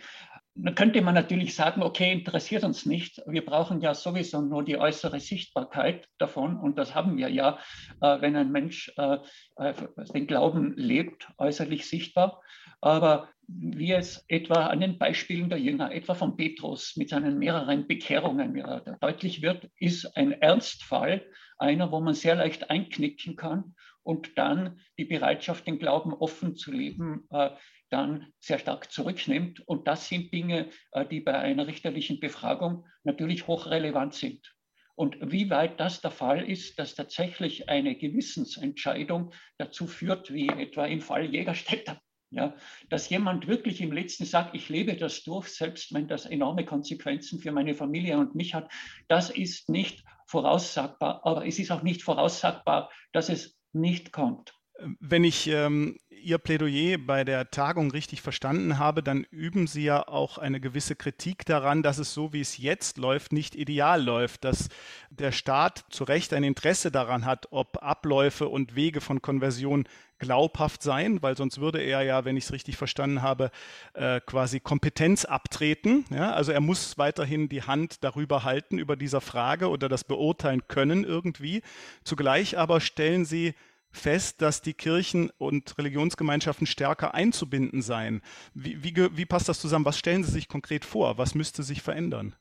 Dann 0.59 0.75
könnte 0.75 1.03
man 1.03 1.15
natürlich 1.15 1.55
sagen, 1.55 1.83
okay, 1.83 2.11
interessiert 2.13 2.65
uns 2.65 2.87
nicht. 2.87 3.21
Wir 3.27 3.45
brauchen 3.45 3.83
ja 3.83 3.95
sowieso 3.95 4.41
nur 4.41 4.65
die 4.65 4.79
äußere 4.79 5.21
Sichtbarkeit 5.21 6.09
davon. 6.17 6.57
Und 6.57 6.79
das 6.79 6.95
haben 6.95 7.19
wir 7.19 7.29
ja, 7.29 7.59
äh, 8.01 8.21
wenn 8.23 8.37
ein 8.37 8.51
Mensch 8.51 8.91
äh, 8.97 9.19
äh 9.57 9.75
den 10.15 10.27
Glauben 10.27 10.73
lebt, 10.77 11.29
äußerlich 11.37 11.87
sichtbar. 11.87 12.41
Aber 12.81 13.29
wie 13.49 13.93
es 13.93 14.25
etwa 14.29 14.69
an 14.69 14.81
den 14.81 14.99
Beispielen 14.99 15.51
der 15.51 15.61
Jünger, 15.61 15.93
etwa 15.93 16.15
von 16.15 16.37
Petrus 16.37 16.97
mit 16.97 17.11
seinen 17.11 17.39
mehreren 17.39 17.87
Bekehrungen 17.87 18.63
deutlich 19.01 19.43
wird, 19.43 19.71
ist 19.79 20.17
ein 20.17 20.33
Ernstfall, 20.33 21.27
einer, 21.59 21.93
wo 21.93 22.01
man 22.01 22.15
sehr 22.15 22.35
leicht 22.35 22.71
einknicken 22.71 23.37
kann 23.37 23.75
und 24.07 24.39
dann 24.39 24.81
die 24.99 25.05
Bereitschaft, 25.05 25.67
den 25.67 25.81
Glauben 25.81 26.15
offen 26.15 26.55
zu 26.55 26.71
leben, 26.71 27.27
äh, 27.31 27.51
dann 27.91 28.33
sehr 28.39 28.61
stark 28.61 28.93
zurücknimmt. 28.93 29.67
Und 29.67 29.89
das 29.89 30.09
sind 30.09 30.33
Dinge, 30.33 30.71
äh, 30.93 31.05
die 31.05 31.21
bei 31.21 31.35
einer 31.37 31.67
richterlichen 31.67 32.21
Befragung 32.21 32.87
natürlich 33.03 33.49
hochrelevant 33.49 34.15
sind. 34.15 34.55
Und 34.95 35.19
wie 35.21 35.51
weit 35.51 35.81
das 35.81 36.01
der 36.01 36.13
Fall 36.13 36.49
ist, 36.49 36.79
dass 36.79 36.95
tatsächlich 36.95 37.69
eine 37.69 37.97
Gewissensentscheidung 37.97 39.33
dazu 39.59 39.89
führt, 39.89 40.33
wie 40.33 40.49
etwa 40.49 40.87
im 40.87 41.01
Fall 41.01 41.25
Jägerstätter, 41.25 42.01
ja, 42.31 42.55
dass 42.89 43.11
jemand 43.11 43.49
wirklich 43.49 43.81
im 43.81 43.93
letzten 43.93 44.25
sagt, 44.25 44.55
ich 44.55 44.69
lebe 44.69 44.97
das 44.97 45.25
durch, 45.25 45.49
selbst 45.49 45.93
wenn 45.93 46.07
das 46.07 46.27
enorme 46.27 46.65
Konsequenzen 46.65 47.41
für 47.41 47.53
meine 47.53 47.75
Familie 47.75 48.19
und 48.19 48.37
mich 48.37 48.55
hat, 48.55 48.71
das 49.09 49.31
ist 49.31 49.69
nicht 49.69 50.05
voraussagbar, 50.27 51.21
aber 51.25 51.47
es 51.47 51.59
ist 51.59 51.71
auch 51.71 51.83
nicht 51.83 52.03
voraussagbar, 52.03 52.91
dass 53.13 53.29
es 53.29 53.56
nicht 53.81 54.13
kommt. 54.13 54.55
Wenn 55.01 55.25
ich 55.25 55.47
ähm, 55.49 55.99
Ihr 56.27 56.39
Plädoyer 56.39 56.99
bei 56.99 57.23
der 57.23 57.53
Tagung 57.53 57.93
richtig 57.93 58.21
verstanden 58.21 58.79
habe, 58.79 59.03
dann 59.03 59.25
üben 59.31 59.69
Sie 59.69 59.85
ja 59.85 60.09
auch 60.09 60.39
eine 60.39 60.61
gewisse 60.61 60.97
Kritik 60.97 61.47
daran, 61.47 61.85
dass 61.85 61.99
es 61.99 62.13
so, 62.15 62.33
wie 62.33 62.41
es 62.41 62.59
jetzt 62.59 62.99
läuft, 62.99 63.33
nicht 63.33 63.55
ideal 63.55 64.03
läuft, 64.03 64.45
dass 64.45 64.69
der 65.11 65.31
Staat 65.31 65.85
zu 65.91 66.03
Recht 66.03 66.35
ein 66.35 66.43
Interesse 66.43 66.91
daran 66.91 67.25
hat, 67.25 67.47
ob 67.53 67.83
Abläufe 67.83 68.49
und 68.49 68.75
Wege 68.75 69.01
von 69.01 69.23
Konversion 69.23 69.89
glaubhaft 70.19 70.83
seien, 70.83 71.23
weil 71.23 71.37
sonst 71.37 71.61
würde 71.61 71.81
er 71.81 72.03
ja, 72.03 72.25
wenn 72.25 72.37
ich 72.37 72.45
es 72.45 72.53
richtig 72.53 72.77
verstanden 72.77 73.23
habe, 73.23 73.51
äh, 73.95 74.21
quasi 74.21 74.61
Kompetenz 74.61 75.25
abtreten. 75.25 76.07
Ja? 76.11 76.33
Also 76.33 76.53
er 76.53 76.61
muss 76.61 76.99
weiterhin 76.99 77.49
die 77.49 77.63
Hand 77.63 78.03
darüber 78.03 78.43
halten, 78.43 78.79
über 78.79 78.97
dieser 78.97 79.21
Frage 79.21 79.69
oder 79.69 79.89
das 79.89 80.05
beurteilen 80.05 80.67
können 80.69 81.05
irgendwie. 81.05 81.63
Zugleich 82.03 82.59
aber 82.59 82.81
stellen 82.81 83.25
Sie 83.25 83.55
fest, 83.97 84.43
dass 84.43 84.63
die 84.63 84.75
Kirchen 84.75 85.31
und 85.39 85.77
Religionsgemeinschaften 85.79 86.67
stärker 86.67 87.15
einzubinden 87.15 87.83
seien. 87.83 88.23
Wie, 88.55 88.83
wie, 88.83 89.17
wie 89.17 89.27
passt 89.27 89.49
das 89.49 89.61
zusammen? 89.61 89.85
Was 89.85 89.99
stellen 89.99 90.25
Sie 90.25 90.31
sich 90.31 90.49
konkret 90.49 90.85
vor? 90.85 91.19
Was 91.19 91.35
müsste 91.35 91.63
sich 91.63 91.83
verändern? 91.83 92.35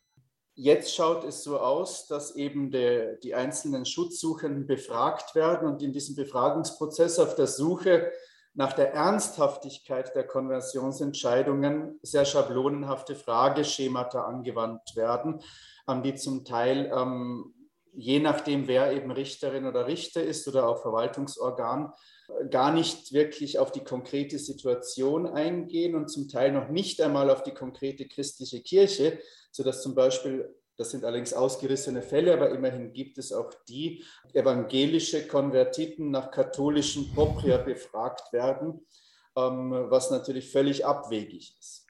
Jetzt 0.57 0.95
schaut 0.95 1.25
es 1.25 1.43
so 1.43 1.59
aus, 1.59 2.07
dass 2.07 2.35
eben 2.35 2.71
der, 2.71 3.17
die 3.17 3.35
einzelnen 3.35 3.85
Schutzsuchenden 3.85 4.65
befragt 4.65 5.35
werden 5.35 5.67
und 5.67 5.81
in 5.81 5.91
diesem 5.91 6.15
Befragungsprozess 6.15 7.19
auf 7.19 7.35
der 7.35 7.47
Suche 7.47 8.12
nach 8.53 8.71
der 8.71 8.93
Ernsthaftigkeit 8.93 10.15
der 10.15 10.25
Konversionsentscheidungen 10.25 12.00
sehr 12.01 12.24
schablonenhafte 12.24 13.15
Frageschemata 13.15 14.24
angewandt 14.24 14.95
werden, 14.95 15.41
die 16.03 16.15
zum 16.15 16.45
Teil 16.45 16.89
ähm, 16.95 17.53
je 17.98 18.20
nachdem, 18.20 18.68
wer 18.68 18.92
eben 18.92 19.12
Richterin 19.12 19.66
oder 19.66 19.88
Richter 19.88 20.24
ist 20.24 20.48
oder 20.48 20.68
auch 20.68 20.82
Verwaltungsorgan, 20.82 21.94
gar 22.50 22.74
nicht 22.74 23.14
wirklich 23.14 23.60
auf 23.60 23.72
die 23.72 23.84
konkrete 23.84 24.40
Situation 24.40 25.28
eingehen 25.28 25.96
und 25.96 26.10
zum 26.10 26.28
Teil 26.28 26.52
noch 26.52 26.70
nicht 26.70 27.02
einmal 27.02 27.30
auf 27.30 27.44
die 27.44 27.54
konkrete 27.54 28.08
christliche 28.08 28.62
Kirche, 28.62 29.20
sodass 29.52 29.82
zum 29.82 29.96
Beispiel, 29.96 30.54
das 30.78 30.92
sind 30.92 31.06
allerdings 31.06 31.34
ausgerissene 31.34 32.02
Fälle, 32.02 32.34
aber 32.34 32.50
immerhin 32.50 32.92
gibt 32.94 33.18
es 33.18 33.32
auch 33.32 33.54
die, 33.70 34.04
evangelische 34.34 35.28
Konvertiten 35.28 36.12
nach 36.12 36.32
katholischen 36.32 37.14
Propria 37.14 37.58
befragt 37.58 38.34
werden, 38.34 38.86
ähm, 39.38 39.86
was 39.90 40.12
natürlich 40.12 40.52
völlig 40.52 40.86
abwegig 40.86 41.56
ist. 41.60 41.85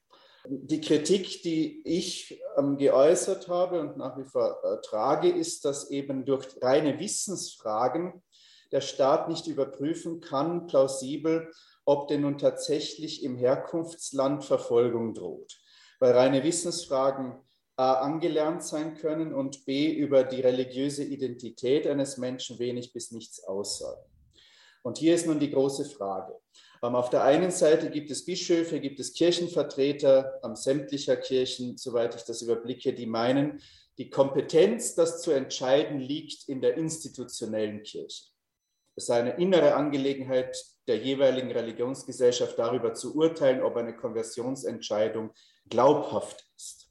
Die 0.48 0.82
Kritik, 0.82 1.42
die 1.44 1.82
ich 1.86 2.42
ähm, 2.58 2.78
geäußert 2.78 3.48
habe 3.48 3.80
und 3.80 3.98
nach 3.98 4.18
wie 4.18 4.24
vor 4.24 4.58
äh, 4.64 4.82
trage, 4.82 5.30
ist, 5.30 5.66
dass 5.66 5.90
eben 5.90 6.25
durch 6.25 6.48
reine 6.62 7.00
Wissensfragen 7.00 8.24
der 8.72 8.82
Staat 8.82 9.30
nicht 9.30 9.48
überprüfen 9.48 10.22
kann, 10.22 10.68
plausibel, 10.68 11.52
ob 11.86 12.08
denn 12.08 12.22
nun 12.22 12.38
tatsächlich 12.38 13.24
im 13.24 13.36
Herkunftsland 13.36 14.44
Verfolgung 14.44 15.14
droht. 15.14 15.58
Weil 16.00 16.14
reine 16.14 16.44
Wissensfragen 16.44 17.36
A 17.78 17.96
angelernt 17.96 18.64
sein 18.64 18.96
können 18.96 19.34
und 19.34 19.66
B 19.66 19.92
über 19.92 20.24
die 20.24 20.40
religiöse 20.40 21.04
Identität 21.04 21.86
eines 21.86 22.18
Menschen 22.18 22.58
wenig 22.58 22.94
bis 22.94 23.12
nichts 23.12 23.44
aussagen. 23.44 24.02
Und 24.82 24.98
hier 24.98 25.14
ist 25.14 25.28
nun 25.28 25.40
die 25.40 25.52
große 25.52 25.84
Frage. 25.84 26.40
Ähm, 26.86 26.96
auf 26.96 27.10
der 27.10 27.24
einen 27.24 27.51
Seite 27.51 27.89
gibt 27.89 28.12
es 28.12 28.25
Bischöfe, 28.25 28.80
gibt 28.80 29.00
es 29.00 29.13
Kirchenvertreter 29.13 30.39
ähm, 30.44 30.56
sämtlicher 30.56 31.15
Kirchen, 31.18 31.77
soweit 31.77 32.15
ich 32.15 32.24
das 32.24 32.42
überblicke, 32.42 32.94
die 32.94 33.06
meinen, 33.06 33.62
die 33.98 34.10
Kompetenz, 34.10 34.94
das 34.96 35.22
zu 35.22 35.32
entscheiden, 35.32 36.00
liegt 36.00 36.48
in 36.50 36.62
der 36.62 36.75
institutionellen 36.77 37.84
Kirche. 37.84 38.25
Es 38.96 39.08
sei 39.08 39.20
eine 39.20 39.38
innere 39.38 39.75
Angelegenheit 39.75 40.58
der 40.88 40.98
jeweiligen 40.98 41.51
Religionsgesellschaft, 41.51 42.58
darüber 42.60 42.94
zu 42.94 43.15
urteilen, 43.15 43.62
ob 43.62 43.75
eine 43.75 43.96
Konversionsentscheidung 43.96 45.32
glaubhaft 45.70 46.46
ist. 46.56 46.85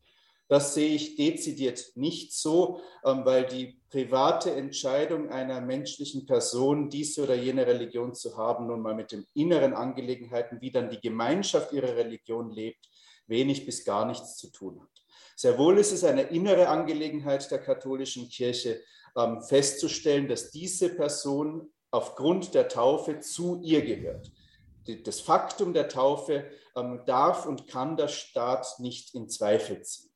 Das 0.55 0.73
sehe 0.73 0.95
ich 0.95 1.17
dezidiert 1.17 1.85
nicht 1.97 2.33
so, 2.33 2.81
ähm, 3.05 3.25
weil 3.25 3.45
die 3.45 3.81
private 3.91 4.53
Entscheidung 4.53 5.29
einer 5.29 5.61
menschlichen 5.61 6.27
Person, 6.27 6.91
diese 6.91 7.25
oder 7.25 7.35
jene 7.35 7.67
Religion 7.67 8.15
zu 8.15 8.37
haben, 8.37 8.69
nun 8.69 8.81
mal 8.81 8.95
mit 8.95 9.11
den 9.11 9.27
inneren 9.35 9.75
Angelegenheiten, 9.75 10.61
wie 10.61 10.71
dann 10.71 10.91
die 10.91 11.01
Gemeinschaft 11.01 11.73
ihrer 11.73 11.97
Religion 11.97 12.53
lebt, 12.53 12.89
wenig 13.27 13.67
bis 13.67 13.85
gar 13.85 14.07
nichts 14.07 14.37
zu 14.37 14.53
tun 14.53 14.81
hat. 14.81 15.05
Sehr 15.35 15.59
wohl 15.59 15.77
ist 15.77 15.91
es 15.91 16.05
eine 16.05 16.23
innere 16.23 16.69
Angelegenheit 16.69 17.51
der 17.51 17.59
katholischen 17.59 18.29
Kirche, 18.29 18.81
ähm, 19.17 19.43
festzustellen, 19.43 20.29
dass 20.29 20.53
diese 20.53 20.89
Person 20.89 21.69
aufgrund 21.91 22.55
der 22.55 22.69
Taufe 22.69 23.19
zu 23.19 23.61
ihr 23.61 23.83
gehört. 23.83 24.31
Das 25.03 25.21
Faktum 25.21 25.75
der 25.75 25.89
Taufe 25.89 26.49
ähm, 26.77 27.03
darf 27.07 27.45
und 27.45 27.67
kann 27.67 27.97
der 27.97 28.07
Staat 28.07 28.79
nicht 28.79 29.17
in 29.17 29.29
Zweifel 29.29 29.83
ziehen. 29.83 30.14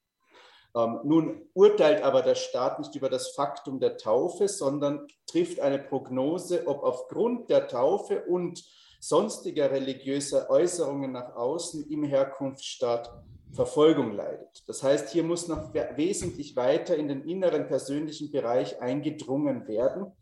Ähm, 0.78 1.00
nun 1.02 1.42
urteilt 1.54 2.02
aber 2.02 2.23
der 2.23 2.37
Staat 2.37 2.78
nicht 2.78 2.94
über 2.94 3.08
das 3.08 3.30
Faktum 3.30 3.80
der 3.80 3.97
Taufe, 3.97 4.49
sondern 4.49 5.08
trifft 5.26 5.61
eine 5.61 5.78
Prognose, 5.78 6.66
ob 6.66 6.82
aufgrund 6.85 7.50
der 7.50 7.66
Taufe 7.66 8.25
und 8.25 8.62
sonstiger 9.00 9.70
religiöser 9.70 10.50
Äußerungen 10.50 11.12
nach 11.12 11.35
außen 11.35 11.88
im 11.90 12.04
Herkunftsstaat 12.04 13.11
Verfolgung 13.52 14.12
leidet. 14.12 14.62
Das 14.66 14.82
heißt, 14.82 15.11
hier 15.11 15.23
muss 15.23 15.49
noch 15.49 15.73
wesentlich 15.73 16.54
weiter 16.54 16.97
in 16.97 17.08
den 17.08 17.23
inneren 17.23 17.66
persönlichen 17.66 18.30
Bereich 18.30 18.80
eingedrungen 18.82 19.66
werden. 19.66 20.12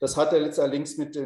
Das 0.00 0.16
hat 0.16 0.32
er 0.32 0.42
allerdings 0.58 0.98
mit, 0.98 1.18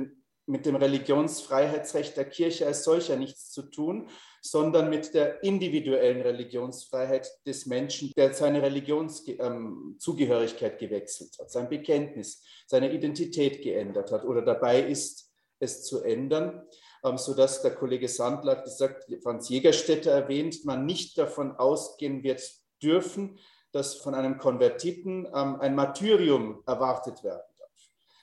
mit 0.47 0.67
dem 0.67 0.77
Religionsfreiheitsrecht 0.77 2.17
der 2.17 2.27
Kirche 2.27 2.67
als 2.67 2.85
solcher 2.85 3.17
nichts 3.17 3.51
zu 3.51 3.63
tun, 3.63 4.09
sondern 4.43 4.91
mit 4.91 5.15
der 5.15 5.43
individuellen 5.43 6.23
Religionsfreiheit 6.23 7.31
des 7.47 7.67
Menschen, 7.67 8.13
der 8.17 8.35
seine 8.35 8.63
Religionszugehörigkeit 8.63 10.73
ähm, 10.73 10.79
gewechselt 10.79 11.37
hat, 11.39 11.51
sein 11.51 11.69
Bekenntnis, 11.69 12.43
seine 12.67 12.93
Identität 12.93 13.63
geändert 13.63 14.13
hat 14.13 14.25
oder 14.25 14.43
dabei 14.43 14.83
ist, 14.83 15.33
es 15.61 15.85
zu 15.85 16.03
ändern, 16.03 16.67
ähm, 17.05 17.19
sodass 17.19 17.63
der 17.63 17.75
Kollege 17.75 18.09
Sandler 18.09 18.59
hat 18.59 18.65
gesagt, 18.65 19.07
Franz 19.23 19.49
Jägerstätter 19.49 20.13
erwähnt, 20.13 20.65
man 20.65 20.87
nicht 20.87 21.19
davon 21.19 21.57
ausgehen 21.57 22.23
wird 22.23 22.43
dürfen, 22.83 23.39
dass 23.73 23.97
von 23.97 24.15
einem 24.15 24.39
Konvertiten 24.39 25.27
ähm, 25.27 25.61
ein 25.61 25.75
Martyrium 25.75 26.63
erwartet 26.67 27.25
werden 27.25 27.43
darf. 27.59 27.69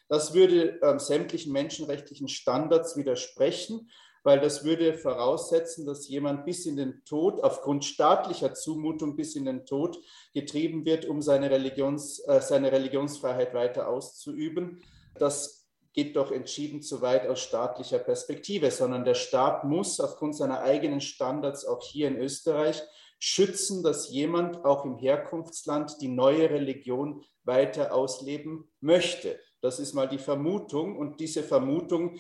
Das 0.08 0.34
würde 0.34 0.80
sämtlichen 1.00 1.52
menschenrechtlichen 1.52 2.28
Standards 2.28 2.96
widersprechen 2.96 3.90
weil 4.26 4.40
das 4.40 4.66
würde 4.66 4.96
voraussetzen, 4.96 5.86
dass 5.86 6.10
jemand 6.10 6.46
bis 6.46 6.66
in 6.66 6.76
den 6.76 7.04
Tod, 7.06 7.44
aufgrund 7.44 7.86
staatlicher 7.86 8.56
Zumutung 8.56 9.16
bis 9.16 9.36
in 9.36 9.46
den 9.46 9.68
Tod 9.68 10.00
getrieben 10.34 10.84
wird, 10.84 11.06
um 11.06 11.22
seine, 11.22 11.52
Religions, 11.52 12.20
äh, 12.28 12.42
seine 12.42 12.72
Religionsfreiheit 12.72 13.54
weiter 13.54 13.88
auszuüben. 13.88 14.82
Das 15.20 15.68
geht 15.94 16.16
doch 16.16 16.32
entschieden 16.32 16.82
zu 16.82 17.04
weit 17.04 17.28
aus 17.28 17.40
staatlicher 17.40 18.00
Perspektive, 18.00 18.72
sondern 18.72 19.06
der 19.06 19.14
Staat 19.14 19.64
muss 19.64 20.00
aufgrund 20.00 20.36
seiner 20.36 20.62
eigenen 20.62 21.02
Standards 21.02 21.64
auch 21.64 21.84
hier 21.84 22.08
in 22.08 22.18
Österreich 22.18 22.82
schützen, 23.20 23.84
dass 23.84 24.10
jemand 24.10 24.66
auch 24.66 24.86
im 24.86 24.98
Herkunftsland 24.98 26.02
die 26.02 26.08
neue 26.08 26.50
Religion 26.50 27.24
weiter 27.44 27.94
ausleben 27.94 28.72
möchte. 28.82 29.40
Das 29.62 29.80
ist 29.80 29.94
mal 29.94 30.08
die 30.08 30.18
Vermutung 30.18 30.98
und 30.98 31.20
diese 31.20 31.44
Vermutung 31.44 32.18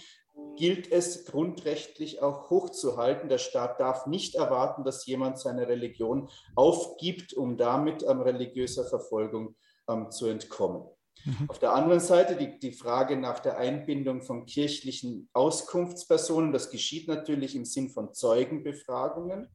gilt 0.55 0.91
es 0.91 1.25
grundrechtlich 1.25 2.21
auch 2.21 2.49
hochzuhalten. 2.49 3.29
Der 3.29 3.37
Staat 3.37 3.79
darf 3.79 4.07
nicht 4.07 4.35
erwarten, 4.35 4.83
dass 4.83 5.05
jemand 5.05 5.39
seine 5.39 5.67
Religion 5.67 6.29
aufgibt, 6.55 7.33
um 7.33 7.57
damit 7.57 8.03
ähm, 8.03 8.21
religiöser 8.21 8.85
Verfolgung 8.85 9.55
ähm, 9.89 10.11
zu 10.11 10.27
entkommen. 10.27 10.83
Mhm. 11.25 11.49
Auf 11.49 11.59
der 11.59 11.73
anderen 11.73 11.99
Seite 11.99 12.35
die, 12.35 12.59
die 12.59 12.71
Frage 12.71 13.17
nach 13.17 13.39
der 13.39 13.57
Einbindung 13.57 14.21
von 14.21 14.45
kirchlichen 14.45 15.29
Auskunftspersonen. 15.33 16.51
Das 16.51 16.69
geschieht 16.69 17.07
natürlich 17.07 17.55
im 17.55 17.65
Sinn 17.65 17.89
von 17.89 18.13
Zeugenbefragungen. 18.13 19.49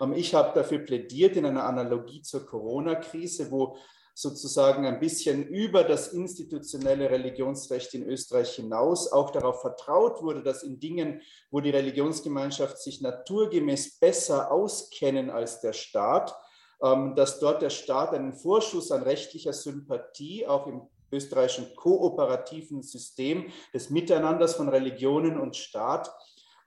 Ähm, 0.00 0.12
ich 0.12 0.34
habe 0.34 0.52
dafür 0.54 0.78
plädiert 0.78 1.36
in 1.36 1.46
einer 1.46 1.64
Analogie 1.64 2.22
zur 2.22 2.46
Corona-Krise, 2.46 3.50
wo 3.50 3.76
sozusagen 4.14 4.86
ein 4.86 5.00
bisschen 5.00 5.46
über 5.46 5.84
das 5.84 6.08
institutionelle 6.12 7.10
Religionsrecht 7.10 7.94
in 7.94 8.02
Österreich 8.02 8.54
hinaus 8.56 9.10
auch 9.10 9.30
darauf 9.30 9.62
vertraut 9.62 10.22
wurde, 10.22 10.42
dass 10.42 10.62
in 10.62 10.78
Dingen, 10.78 11.22
wo 11.50 11.60
die 11.60 11.70
Religionsgemeinschaft 11.70 12.78
sich 12.78 13.00
naturgemäß 13.00 13.98
besser 13.98 14.52
auskennen 14.52 15.30
als 15.30 15.60
der 15.60 15.72
Staat, 15.72 16.34
ähm, 16.82 17.14
dass 17.16 17.40
dort 17.40 17.62
der 17.62 17.70
Staat 17.70 18.12
einen 18.12 18.34
Vorschuss 18.34 18.90
an 18.92 19.02
rechtlicher 19.02 19.52
Sympathie 19.52 20.46
auch 20.46 20.66
im 20.66 20.82
österreichischen 21.10 21.74
kooperativen 21.76 22.82
System 22.82 23.46
des 23.72 23.90
Miteinanders 23.90 24.54
von 24.54 24.68
Religionen 24.68 25.38
und 25.38 25.56
Staat 25.56 26.12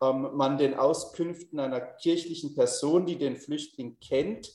ähm, 0.01 0.31
man 0.33 0.57
den 0.57 0.73
Auskünften 0.73 1.59
einer 1.59 1.81
kirchlichen 1.81 2.55
Person, 2.55 3.05
die 3.05 3.17
den 3.17 3.37
Flüchtling 3.37 3.97
kennt, 3.99 4.51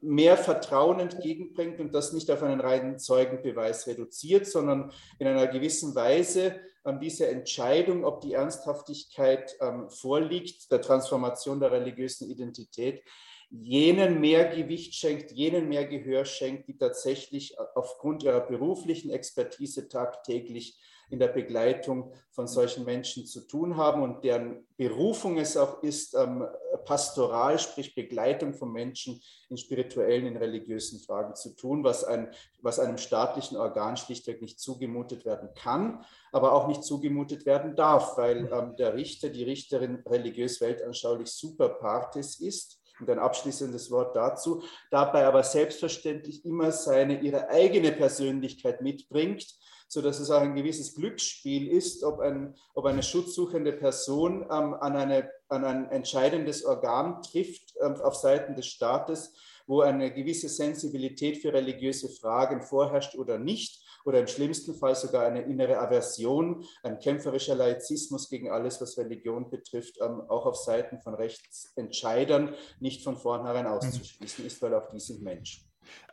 mehr 0.00 0.36
Vertrauen 0.36 1.00
entgegenbringt 1.00 1.80
und 1.80 1.94
das 1.94 2.12
nicht 2.12 2.30
auf 2.30 2.42
einen 2.42 2.60
reinen 2.60 2.98
Zeugenbeweis 2.98 3.86
reduziert, 3.86 4.46
sondern 4.46 4.92
in 5.18 5.26
einer 5.26 5.46
gewissen 5.46 5.94
Weise 5.94 6.60
ähm, 6.84 7.00
diese 7.00 7.28
Entscheidung, 7.28 8.04
ob 8.04 8.20
die 8.20 8.34
Ernsthaftigkeit 8.34 9.56
ähm, 9.60 9.88
vorliegt, 9.88 10.70
der 10.70 10.80
Transformation 10.80 11.60
der 11.60 11.72
religiösen 11.72 12.30
Identität, 12.30 13.02
jenen 13.50 14.20
mehr 14.20 14.48
Gewicht 14.48 14.94
schenkt, 14.94 15.30
jenen 15.32 15.68
mehr 15.68 15.86
Gehör 15.86 16.24
schenkt, 16.24 16.68
die 16.68 16.76
tatsächlich 16.76 17.56
aufgrund 17.74 18.24
ihrer 18.24 18.40
beruflichen 18.40 19.10
Expertise 19.10 19.88
tagtäglich 19.88 20.78
in 21.10 21.18
der 21.18 21.28
Begleitung 21.28 22.12
von 22.30 22.46
solchen 22.46 22.84
Menschen 22.84 23.26
zu 23.26 23.46
tun 23.46 23.76
haben 23.76 24.02
und 24.02 24.24
deren 24.24 24.66
Berufung 24.76 25.38
es 25.38 25.56
auch 25.56 25.82
ist, 25.82 26.14
ähm, 26.14 26.46
Pastoral, 26.84 27.58
sprich 27.58 27.94
Begleitung 27.94 28.54
von 28.54 28.72
Menschen 28.72 29.20
in 29.48 29.56
spirituellen, 29.56 30.26
in 30.26 30.36
religiösen 30.36 31.00
Fragen 31.00 31.34
zu 31.34 31.54
tun, 31.54 31.84
was, 31.84 32.04
ein, 32.04 32.30
was 32.62 32.78
einem 32.78 32.98
staatlichen 32.98 33.56
Organ 33.56 33.96
schlichtweg 33.96 34.42
nicht 34.42 34.60
zugemutet 34.60 35.24
werden 35.24 35.50
kann, 35.54 36.04
aber 36.32 36.52
auch 36.52 36.68
nicht 36.68 36.84
zugemutet 36.84 37.46
werden 37.46 37.76
darf, 37.76 38.16
weil 38.16 38.50
ähm, 38.52 38.76
der 38.76 38.94
Richter, 38.94 39.28
die 39.28 39.44
Richterin 39.44 40.02
religiös 40.06 40.60
weltanschaulich 40.60 41.28
super 41.28 41.68
partis 41.68 42.40
ist. 42.40 42.80
Und 43.00 43.10
ein 43.10 43.18
abschließendes 43.18 43.90
Wort 43.90 44.14
dazu, 44.14 44.62
dabei 44.88 45.26
aber 45.26 45.42
selbstverständlich 45.42 46.44
immer 46.44 46.70
seine, 46.70 47.20
ihre 47.20 47.48
eigene 47.48 47.90
Persönlichkeit 47.90 48.82
mitbringt, 48.82 49.44
sodass 49.88 50.18
es 50.18 50.30
auch 50.30 50.40
ein 50.40 50.54
gewisses 50.54 50.94
Glücksspiel 50.94 51.68
ist, 51.68 52.04
ob, 52.04 52.20
ein, 52.20 52.54
ob 52.74 52.84
eine 52.86 53.02
schutzsuchende 53.02 53.72
Person 53.72 54.42
ähm, 54.42 54.74
an, 54.74 54.96
eine, 54.96 55.30
an 55.54 55.64
ein 55.64 55.90
entscheidendes 55.90 56.64
Organ 56.64 57.22
trifft 57.22 57.74
ähm, 57.80 57.94
auf 57.96 58.14
Seiten 58.14 58.54
des 58.54 58.66
Staates, 58.66 59.34
wo 59.66 59.80
eine 59.80 60.12
gewisse 60.12 60.48
Sensibilität 60.48 61.38
für 61.38 61.52
religiöse 61.52 62.08
Fragen 62.08 62.60
vorherrscht 62.60 63.14
oder 63.14 63.38
nicht, 63.38 63.84
oder 64.04 64.20
im 64.20 64.26
schlimmsten 64.26 64.74
Fall 64.74 64.94
sogar 64.94 65.24
eine 65.24 65.42
innere 65.42 65.78
Aversion, 65.78 66.64
ein 66.82 66.98
kämpferischer 66.98 67.54
Laizismus 67.54 68.28
gegen 68.28 68.50
alles, 68.50 68.80
was 68.80 68.98
Religion 68.98 69.50
betrifft, 69.50 69.98
ähm, 70.00 70.22
auch 70.28 70.46
auf 70.46 70.56
Seiten 70.56 71.00
von 71.00 71.14
Rechtsentscheidern 71.14 72.54
nicht 72.80 73.02
von 73.02 73.16
vornherein 73.16 73.66
auszuschließen 73.66 74.44
ist, 74.44 74.60
weil 74.62 74.74
auch 74.74 74.90
die 74.90 75.00
sind 75.00 75.22
Menschen. 75.22 75.64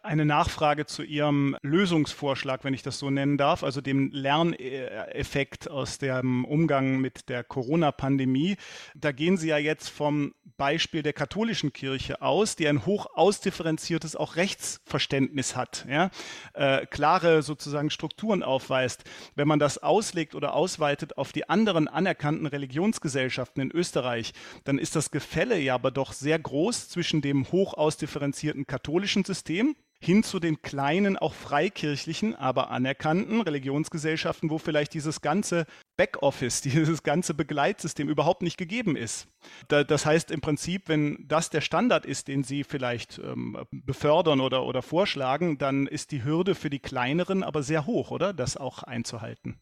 Eine 0.03 0.25
Nachfrage 0.25 0.87
zu 0.87 1.03
Ihrem 1.03 1.55
Lösungsvorschlag, 1.61 2.63
wenn 2.63 2.73
ich 2.73 2.81
das 2.81 2.97
so 2.97 3.11
nennen 3.11 3.37
darf, 3.37 3.63
also 3.63 3.81
dem 3.81 4.09
Lerneffekt 4.11 5.69
aus 5.69 5.99
dem 5.99 6.43
Umgang 6.43 6.99
mit 6.99 7.29
der 7.29 7.43
Corona-Pandemie. 7.43 8.57
Da 8.95 9.11
gehen 9.11 9.37
Sie 9.37 9.49
ja 9.49 9.59
jetzt 9.59 9.89
vom 9.89 10.33
Beispiel 10.57 11.03
der 11.03 11.13
katholischen 11.13 11.71
Kirche 11.71 12.23
aus, 12.23 12.55
die 12.55 12.67
ein 12.67 12.87
hoch 12.87 13.05
ausdifferenziertes 13.13 14.15
auch 14.15 14.37
Rechtsverständnis 14.37 15.55
hat, 15.55 15.85
ja? 15.87 16.09
äh, 16.53 16.87
klare 16.87 17.43
sozusagen 17.43 17.91
Strukturen 17.91 18.41
aufweist. 18.41 19.03
Wenn 19.35 19.47
man 19.47 19.59
das 19.59 19.77
auslegt 19.77 20.33
oder 20.33 20.55
ausweitet 20.55 21.15
auf 21.15 21.31
die 21.31 21.47
anderen 21.47 21.87
anerkannten 21.87 22.47
Religionsgesellschaften 22.47 23.61
in 23.61 23.71
Österreich, 23.71 24.33
dann 24.63 24.79
ist 24.79 24.95
das 24.95 25.11
Gefälle 25.11 25.59
ja 25.59 25.75
aber 25.75 25.91
doch 25.91 26.11
sehr 26.11 26.39
groß 26.39 26.89
zwischen 26.89 27.21
dem 27.21 27.51
hoch 27.51 27.75
ausdifferenzierten 27.75 28.65
katholischen 28.65 29.25
System, 29.25 29.75
hin 30.03 30.23
zu 30.23 30.39
den 30.39 30.63
kleinen, 30.63 31.15
auch 31.15 31.33
freikirchlichen, 31.33 32.35
aber 32.35 32.71
anerkannten 32.71 33.39
Religionsgesellschaften, 33.39 34.49
wo 34.49 34.57
vielleicht 34.57 34.95
dieses 34.95 35.21
ganze 35.21 35.67
Backoffice, 35.95 36.61
dieses 36.61 37.03
ganze 37.03 37.35
Begleitsystem 37.35 38.09
überhaupt 38.09 38.41
nicht 38.41 38.57
gegeben 38.57 38.95
ist. 38.95 39.27
das 39.67 40.05
heißt 40.05 40.31
im 40.31 40.41
Prinzip, 40.41 40.89
wenn 40.89 41.23
das 41.27 41.51
der 41.51 41.61
Standard 41.61 42.07
ist, 42.07 42.27
den 42.27 42.43
Sie 42.43 42.63
vielleicht 42.63 43.19
ähm, 43.19 43.57
befördern 43.71 44.41
oder, 44.41 44.63
oder 44.63 44.81
vorschlagen, 44.81 45.59
dann 45.59 45.85
ist 45.85 46.11
die 46.11 46.23
Hürde 46.23 46.55
für 46.55 46.71
die 46.71 46.79
kleineren 46.79 47.43
aber 47.43 47.61
sehr 47.61 47.85
hoch, 47.85 48.09
oder? 48.09 48.33
Das 48.33 48.57
auch 48.57 48.81
einzuhalten. 48.81 49.59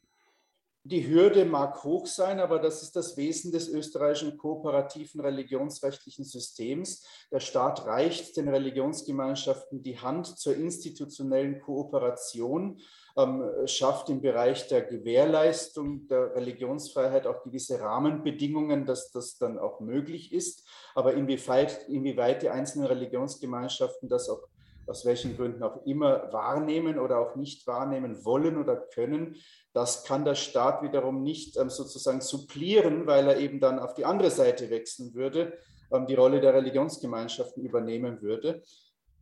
Die 0.92 1.08
Hürde 1.08 1.46
mag 1.46 1.84
hoch 1.84 2.08
sein, 2.08 2.40
aber 2.40 2.58
das 2.58 2.82
ist 2.82 2.96
das 2.96 3.16
Wesen 3.16 3.52
des 3.52 3.70
österreichischen 3.70 4.40
kooperativen 4.40 5.22
religionsrechtlichen 5.22 6.26
Systems. 6.26 7.06
Der 7.32 7.40
Staat 7.40 7.86
reicht 7.86 8.36
den 8.38 8.50
Religionsgemeinschaften 8.50 9.84
die 9.84 10.00
Hand 10.00 10.40
zur 10.40 10.56
institutionellen 10.56 11.62
Kooperation, 11.62 12.80
ähm, 13.16 13.52
schafft 13.66 14.10
im 14.10 14.22
Bereich 14.22 14.68
der 14.68 14.82
Gewährleistung 14.82 16.08
der 16.08 16.34
Religionsfreiheit 16.36 17.28
auch 17.28 17.44
gewisse 17.44 17.80
Rahmenbedingungen, 17.80 18.88
dass 18.88 19.12
das 19.12 19.38
dann 19.38 19.60
auch 19.60 19.82
möglich 19.82 20.34
ist. 20.34 20.68
Aber 20.96 21.14
inwieweit, 21.14 21.88
inwieweit 21.88 22.42
die 22.42 22.50
einzelnen 22.50 22.88
Religionsgemeinschaften 22.88 24.10
das 24.10 24.28
auch 24.28 24.42
aus 24.90 25.06
welchen 25.06 25.38
Gründen 25.38 25.64
auch 25.64 25.86
immer 25.86 26.34
wahrnehmen 26.34 27.00
oder 27.00 27.20
auch 27.20 27.36
nicht 27.36 27.68
wahrnehmen 27.68 28.26
wollen 28.26 28.58
oder 28.58 28.76
können, 28.76 29.36
das 29.74 30.04
kann 30.04 30.26
der 30.26 30.36
Staat 30.36 30.82
wiederum 30.82 31.22
nicht 31.24 31.58
ähm, 31.58 31.70
sozusagen 31.70 32.22
supplieren, 32.22 33.06
weil 33.06 33.28
er 33.28 33.38
eben 33.38 33.60
dann 33.60 33.80
auf 33.80 33.94
die 33.94 34.06
andere 34.06 34.32
Seite 34.32 34.70
wechseln 34.70 35.14
würde, 35.14 35.58
ähm, 35.92 36.08
die 36.08 36.16
Rolle 36.16 36.42
der 36.42 36.54
Religionsgemeinschaften 36.54 37.64
übernehmen 37.64 38.22
würde. 38.22 38.64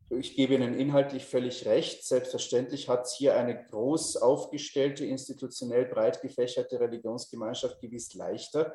Ich 0.09 0.37
gebe 0.37 0.53
Ihnen 0.53 0.73
inhaltlich 0.73 1.25
völlig 1.25 1.65
recht. 1.65 2.05
Selbstverständlich 2.05 2.87
hat 2.87 3.03
es 3.03 3.15
hier 3.15 3.35
eine 3.35 3.61
groß 3.65 4.15
aufgestellte, 4.17 5.05
institutionell 5.05 5.85
breit 5.85 6.21
gefächerte 6.21 6.79
Religionsgemeinschaft 6.79 7.81
gewiss 7.81 8.13
leichter. 8.13 8.73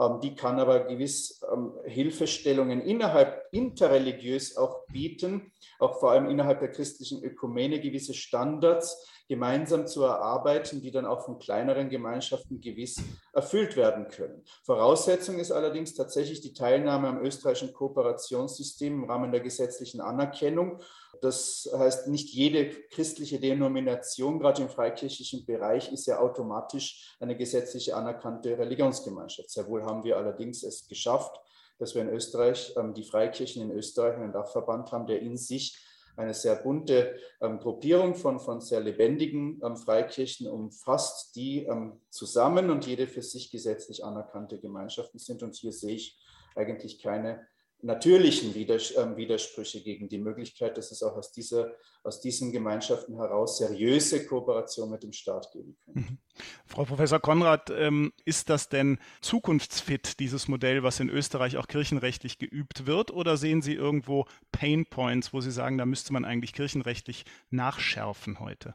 Ähm, 0.00 0.18
die 0.20 0.34
kann 0.34 0.58
aber 0.58 0.80
gewiss 0.80 1.40
Hilfestellungen 1.84 2.80
innerhalb 2.80 3.46
interreligiös 3.52 4.56
auch 4.56 4.86
bieten, 4.86 5.51
auch 5.78 6.00
vor 6.00 6.12
allem 6.12 6.28
innerhalb 6.28 6.60
der 6.60 6.70
christlichen 6.70 7.22
Ökumene 7.22 7.80
gewisse 7.80 8.14
Standards 8.14 9.06
gemeinsam 9.28 9.86
zu 9.86 10.02
erarbeiten, 10.02 10.82
die 10.82 10.90
dann 10.90 11.06
auch 11.06 11.24
von 11.24 11.38
kleineren 11.38 11.88
Gemeinschaften 11.88 12.60
gewiss 12.60 13.02
erfüllt 13.32 13.76
werden 13.76 14.08
können. 14.08 14.44
Voraussetzung 14.64 15.38
ist 15.38 15.52
allerdings 15.52 15.94
tatsächlich 15.94 16.40
die 16.40 16.52
Teilnahme 16.52 17.08
am 17.08 17.24
österreichischen 17.24 17.72
Kooperationssystem 17.72 18.94
im 18.94 19.10
Rahmen 19.10 19.32
der 19.32 19.40
gesetzlichen 19.40 20.00
Anerkennung. 20.00 20.80
Das 21.22 21.68
heißt, 21.72 22.08
nicht 22.08 22.30
jede 22.30 22.68
christliche 22.90 23.38
Denomination, 23.38 24.38
gerade 24.38 24.62
im 24.62 24.68
freikirchlichen 24.68 25.46
Bereich, 25.46 25.92
ist 25.92 26.06
ja 26.06 26.18
automatisch 26.18 27.16
eine 27.20 27.36
gesetzliche 27.36 27.96
anerkannte 27.96 28.58
Religionsgemeinschaft. 28.58 29.50
Sehr 29.50 29.66
wohl 29.68 29.84
haben 29.84 30.04
wir 30.04 30.16
allerdings 30.16 30.62
es 30.62 30.86
geschafft, 30.88 31.40
dass 31.78 31.94
wir 31.94 32.02
in 32.02 32.10
Österreich 32.10 32.74
ähm, 32.76 32.94
die 32.94 33.04
Freikirchen 33.04 33.62
in 33.62 33.76
Österreich 33.76 34.16
einen 34.16 34.32
Dachverband 34.32 34.92
haben, 34.92 35.06
der 35.06 35.20
in 35.20 35.36
sich 35.36 35.78
eine 36.16 36.34
sehr 36.34 36.56
bunte 36.56 37.16
ähm, 37.40 37.58
Gruppierung 37.58 38.14
von, 38.14 38.38
von 38.38 38.60
sehr 38.60 38.80
lebendigen 38.80 39.60
ähm, 39.64 39.76
Freikirchen 39.76 40.46
umfasst, 40.46 41.34
die 41.36 41.64
ähm, 41.64 42.00
zusammen 42.10 42.70
und 42.70 42.86
jede 42.86 43.06
für 43.06 43.22
sich 43.22 43.50
gesetzlich 43.50 44.04
anerkannte 44.04 44.58
Gemeinschaften 44.58 45.18
sind. 45.18 45.42
Und 45.42 45.56
hier 45.56 45.72
sehe 45.72 45.94
ich 45.94 46.18
eigentlich 46.54 47.02
keine 47.02 47.46
natürlichen 47.82 48.54
ähm, 48.56 49.16
Widersprüche 49.16 49.82
gegen 49.82 50.08
die 50.08 50.18
Möglichkeit, 50.18 50.78
dass 50.78 50.92
es 50.92 51.02
auch 51.02 51.16
aus, 51.16 51.32
dieser, 51.32 51.72
aus 52.04 52.20
diesen 52.20 52.52
Gemeinschaften 52.52 53.16
heraus 53.16 53.58
seriöse 53.58 54.24
Kooperation 54.24 54.90
mit 54.90 55.02
dem 55.02 55.12
Staat 55.12 55.50
geben 55.52 55.76
könnte. 55.84 56.00
Mhm. 56.00 56.18
Frau 56.66 56.84
Professor 56.84 57.20
Konrad, 57.20 57.70
ähm, 57.70 58.12
ist 58.24 58.48
das 58.48 58.68
denn 58.68 58.98
zukunftsfit, 59.20 60.20
dieses 60.20 60.48
Modell, 60.48 60.82
was 60.82 61.00
in 61.00 61.10
Österreich 61.10 61.56
auch 61.56 61.66
kirchenrechtlich 61.66 62.38
geübt 62.38 62.86
wird, 62.86 63.10
oder 63.10 63.36
sehen 63.36 63.62
Sie 63.62 63.74
irgendwo 63.74 64.26
Pain 64.52 64.86
Points, 64.86 65.32
wo 65.32 65.40
Sie 65.40 65.50
sagen, 65.50 65.76
da 65.76 65.84
müsste 65.84 66.12
man 66.12 66.24
eigentlich 66.24 66.52
kirchenrechtlich 66.52 67.24
nachschärfen 67.50 68.38
heute? 68.38 68.74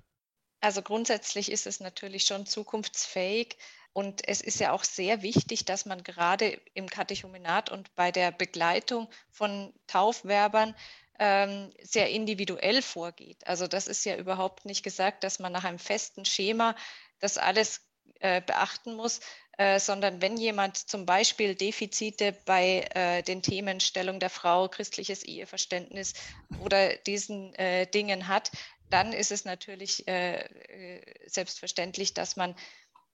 Also 0.59 0.81
grundsätzlich 0.81 1.51
ist 1.51 1.67
es 1.67 1.79
natürlich 1.79 2.25
schon 2.25 2.45
zukunftsfähig. 2.45 3.57
Und 3.97 4.27
es 4.27 4.41
ist 4.41 4.59
ja 4.59 4.73
auch 4.73 4.83
sehr 4.83 5.23
wichtig, 5.23 5.65
dass 5.65 5.87
man 5.87 6.03
gerade 6.03 6.61
im 6.75 6.87
Katechumenat 6.87 7.71
und 7.71 7.95
bei 7.95 8.11
der 8.11 8.29
Begleitung 8.29 9.09
von 9.31 9.73
Taufwerbern 9.87 10.75
ähm, 11.17 11.71
sehr 11.81 12.11
individuell 12.11 12.83
vorgeht. 12.83 13.47
Also 13.47 13.65
das 13.65 13.87
ist 13.87 14.05
ja 14.05 14.15
überhaupt 14.15 14.65
nicht 14.65 14.83
gesagt, 14.83 15.23
dass 15.23 15.39
man 15.39 15.51
nach 15.51 15.63
einem 15.63 15.79
festen 15.79 16.25
Schema 16.25 16.75
das 17.17 17.39
alles 17.39 17.81
äh, 18.19 18.39
beachten 18.39 18.93
muss, 18.93 19.19
äh, 19.57 19.79
sondern 19.79 20.21
wenn 20.21 20.37
jemand 20.37 20.77
zum 20.77 21.07
Beispiel 21.07 21.55
Defizite 21.55 22.37
bei 22.45 22.85
äh, 22.93 23.23
den 23.23 23.41
Themen 23.41 23.79
Stellung 23.79 24.19
der 24.19 24.29
Frau, 24.29 24.67
christliches 24.69 25.23
Eheverständnis 25.23 26.13
oder 26.63 26.95
diesen 26.97 27.55
äh, 27.55 27.87
Dingen 27.87 28.27
hat, 28.27 28.51
dann 28.91 29.11
ist 29.11 29.31
es 29.31 29.43
natürlich 29.43 30.07
äh, 30.07 30.41
äh, 30.41 31.01
selbstverständlich, 31.25 32.13
dass 32.13 32.35
man 32.35 32.55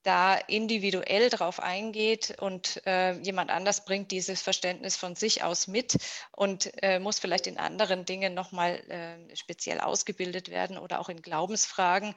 da 0.04 0.36
individuell 0.36 1.30
drauf 1.30 1.60
eingeht 1.60 2.36
und 2.38 2.86
äh, 2.86 3.14
jemand 3.20 3.50
anders 3.50 3.84
bringt 3.84 4.10
dieses 4.10 4.42
Verständnis 4.42 4.96
von 4.96 5.16
sich 5.16 5.42
aus 5.42 5.66
mit 5.66 5.96
und 6.30 6.70
äh, 6.82 6.98
muss 6.98 7.18
vielleicht 7.18 7.46
in 7.46 7.58
anderen 7.58 8.04
Dingen 8.04 8.34
nochmal 8.34 8.78
äh, 8.90 9.34
speziell 9.34 9.80
ausgebildet 9.80 10.50
werden 10.50 10.78
oder 10.78 11.00
auch 11.00 11.08
in 11.08 11.22
Glaubensfragen. 11.22 12.14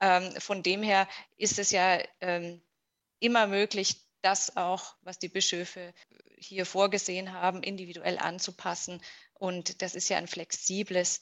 Ähm, 0.00 0.32
von 0.38 0.62
dem 0.64 0.82
her 0.82 1.08
ist 1.36 1.60
es 1.60 1.70
ja 1.70 2.00
ähm, 2.20 2.60
immer 3.20 3.46
möglich, 3.46 4.04
das 4.20 4.56
auch, 4.56 4.96
was 5.02 5.20
die 5.20 5.28
Bischöfe 5.28 5.94
hier 6.36 6.66
vorgesehen 6.66 7.32
haben, 7.32 7.62
individuell 7.62 8.18
anzupassen. 8.18 9.00
Und 9.34 9.80
das 9.80 9.94
ist 9.94 10.08
ja 10.08 10.18
ein 10.18 10.26
flexibles 10.26 11.20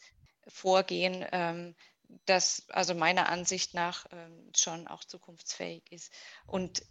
Vorgehen. 0.49 1.27
Ähm, 1.31 1.75
das 2.25 2.69
also 2.69 2.95
meiner 2.95 3.29
Ansicht 3.29 3.75
nach 3.75 4.07
ähm, 4.13 4.51
schon 4.55 4.87
auch 4.89 5.05
zukunftsfähig 5.05 5.83
ist. 5.91 6.13
Und 6.47 6.83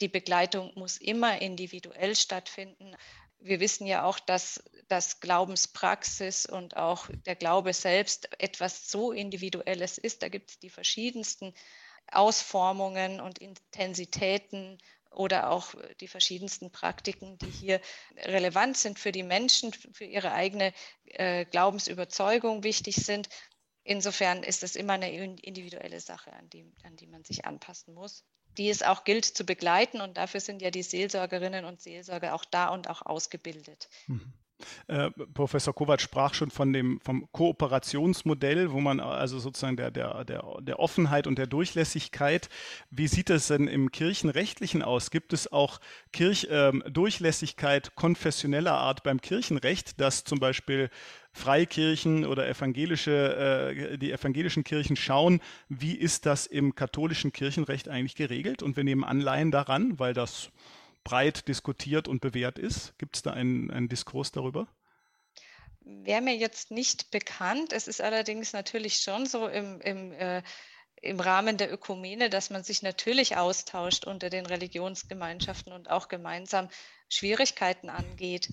die 0.00 0.08
Begleitung 0.08 0.72
muss 0.74 0.98
immer 0.98 1.40
individuell 1.40 2.14
stattfinden. 2.16 2.96
Wir 3.38 3.60
wissen 3.60 3.86
ja 3.86 4.04
auch, 4.04 4.18
dass 4.18 4.62
das 4.88 5.20
Glaubenspraxis 5.20 6.46
und 6.46 6.76
auch 6.76 7.08
der 7.26 7.36
Glaube 7.36 7.72
selbst 7.72 8.28
etwas 8.38 8.90
so 8.90 9.12
Individuelles 9.12 9.98
ist. 9.98 10.22
Da 10.22 10.28
gibt 10.28 10.50
es 10.50 10.58
die 10.58 10.70
verschiedensten 10.70 11.54
Ausformungen 12.10 13.20
und 13.20 13.38
Intensitäten 13.38 14.78
oder 15.10 15.50
auch 15.50 15.74
die 16.00 16.08
verschiedensten 16.08 16.70
Praktiken, 16.70 17.38
die 17.38 17.50
hier 17.50 17.80
relevant 18.16 18.76
sind 18.76 18.98
für 18.98 19.12
die 19.12 19.22
Menschen, 19.22 19.72
für 19.72 20.04
ihre 20.04 20.32
eigene 20.32 20.72
äh, 21.04 21.44
Glaubensüberzeugung 21.44 22.64
wichtig 22.64 22.96
sind. 22.96 23.28
Insofern 23.84 24.42
ist 24.42 24.62
es 24.62 24.76
immer 24.76 24.94
eine 24.94 25.12
individuelle 25.12 26.00
Sache, 26.00 26.32
an 26.32 26.48
die, 26.50 26.64
an 26.82 26.96
die 26.96 27.06
man 27.06 27.22
sich 27.22 27.44
anpassen 27.44 27.92
muss, 27.92 28.24
die 28.56 28.70
es 28.70 28.82
auch 28.82 29.04
gilt 29.04 29.26
zu 29.26 29.44
begleiten. 29.44 30.00
Und 30.00 30.16
dafür 30.16 30.40
sind 30.40 30.62
ja 30.62 30.70
die 30.70 30.82
Seelsorgerinnen 30.82 31.66
und 31.66 31.82
Seelsorger 31.82 32.34
auch 32.34 32.46
da 32.46 32.68
und 32.68 32.88
auch 32.88 33.02
ausgebildet. 33.02 33.88
Mhm. 34.06 34.32
Äh, 34.86 35.10
Professor 35.32 35.74
Kovac 35.74 36.00
sprach 36.00 36.34
schon 36.34 36.50
von 36.50 36.72
dem 36.72 37.00
vom 37.00 37.28
Kooperationsmodell, 37.32 38.72
wo 38.72 38.80
man 38.80 39.00
also 39.00 39.38
sozusagen 39.38 39.76
der, 39.76 39.90
der, 39.90 40.24
der, 40.24 40.44
der 40.60 40.78
Offenheit 40.78 41.26
und 41.26 41.38
der 41.38 41.46
Durchlässigkeit. 41.46 42.48
Wie 42.90 43.08
sieht 43.08 43.30
es 43.30 43.48
denn 43.48 43.68
im 43.68 43.90
Kirchenrechtlichen 43.90 44.82
aus? 44.82 45.10
Gibt 45.10 45.32
es 45.32 45.52
auch 45.52 45.80
Kirch, 46.12 46.44
äh, 46.44 46.72
Durchlässigkeit 46.90 47.94
konfessioneller 47.94 48.72
Art 48.72 49.02
beim 49.02 49.20
Kirchenrecht, 49.20 50.00
dass 50.00 50.24
zum 50.24 50.38
Beispiel 50.38 50.90
Freikirchen 51.32 52.24
oder 52.24 52.48
evangelische, 52.48 53.74
äh, 53.74 53.98
die 53.98 54.12
evangelischen 54.12 54.62
Kirchen 54.62 54.94
schauen, 54.94 55.40
wie 55.68 55.94
ist 55.94 56.26
das 56.26 56.46
im 56.46 56.76
katholischen 56.76 57.32
Kirchenrecht 57.32 57.88
eigentlich 57.88 58.14
geregelt? 58.14 58.62
Und 58.62 58.76
wir 58.76 58.84
nehmen 58.84 59.02
Anleihen 59.02 59.50
daran, 59.50 59.98
weil 59.98 60.14
das 60.14 60.50
breit 61.04 61.46
diskutiert 61.48 62.08
und 62.08 62.20
bewährt 62.20 62.58
ist. 62.58 62.98
Gibt 62.98 63.16
es 63.16 63.22
da 63.22 63.32
einen, 63.32 63.70
einen 63.70 63.88
Diskurs 63.88 64.32
darüber? 64.32 64.66
Wäre 65.80 66.22
mir 66.22 66.34
jetzt 66.34 66.70
nicht 66.70 67.10
bekannt. 67.10 67.72
Es 67.72 67.88
ist 67.88 68.00
allerdings 68.00 68.52
natürlich 68.52 68.98
schon 68.98 69.26
so 69.26 69.46
im, 69.48 69.80
im 69.82 70.12
äh, 70.12 70.42
im 71.04 71.20
Rahmen 71.20 71.58
der 71.58 71.72
Ökumene, 71.72 72.30
dass 72.30 72.50
man 72.50 72.64
sich 72.64 72.82
natürlich 72.82 73.36
austauscht 73.36 74.06
unter 74.06 74.30
den 74.30 74.46
Religionsgemeinschaften 74.46 75.72
und 75.72 75.90
auch 75.90 76.08
gemeinsam 76.08 76.68
Schwierigkeiten 77.10 77.90
angeht. 77.90 78.48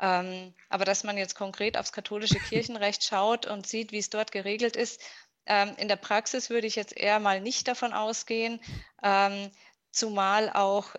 Ähm, 0.00 0.54
aber 0.68 0.84
dass 0.84 1.02
man 1.02 1.18
jetzt 1.18 1.34
konkret 1.34 1.76
aufs 1.76 1.92
katholische 1.92 2.38
Kirchenrecht 2.38 3.02
schaut 3.08 3.46
und 3.46 3.66
sieht, 3.66 3.90
wie 3.90 3.98
es 3.98 4.10
dort 4.10 4.30
geregelt 4.30 4.76
ist, 4.76 5.02
ähm, 5.46 5.74
in 5.76 5.88
der 5.88 5.96
Praxis 5.96 6.50
würde 6.50 6.68
ich 6.68 6.76
jetzt 6.76 6.96
eher 6.96 7.18
mal 7.18 7.40
nicht 7.40 7.66
davon 7.66 7.92
ausgehen, 7.92 8.60
ähm, 9.02 9.50
zumal 9.90 10.50
auch 10.50 10.94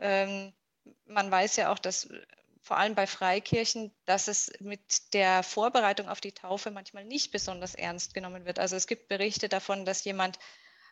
man 1.06 1.30
weiß 1.32 1.56
ja 1.58 1.72
auch, 1.72 1.80
dass 1.80 2.10
vor 2.62 2.78
allem 2.78 2.94
bei 2.94 3.08
Freikirchen, 3.08 3.92
dass 4.06 4.28
es 4.28 4.52
mit 4.60 5.14
der 5.14 5.44
Vorbereitung 5.44 6.08
auf 6.08 6.22
die 6.22 6.34
Taufe 6.34 6.72
manchmal 6.72 7.06
nicht 7.06 7.32
besonders 7.32 7.74
ernst 7.74 8.14
genommen 8.14 8.46
wird. 8.46 8.60
Also 8.60 8.76
es 8.76 8.86
gibt 8.86 9.08
Berichte 9.08 9.50
davon, 9.50 9.86
dass 9.86 10.04
jemand 10.04 10.38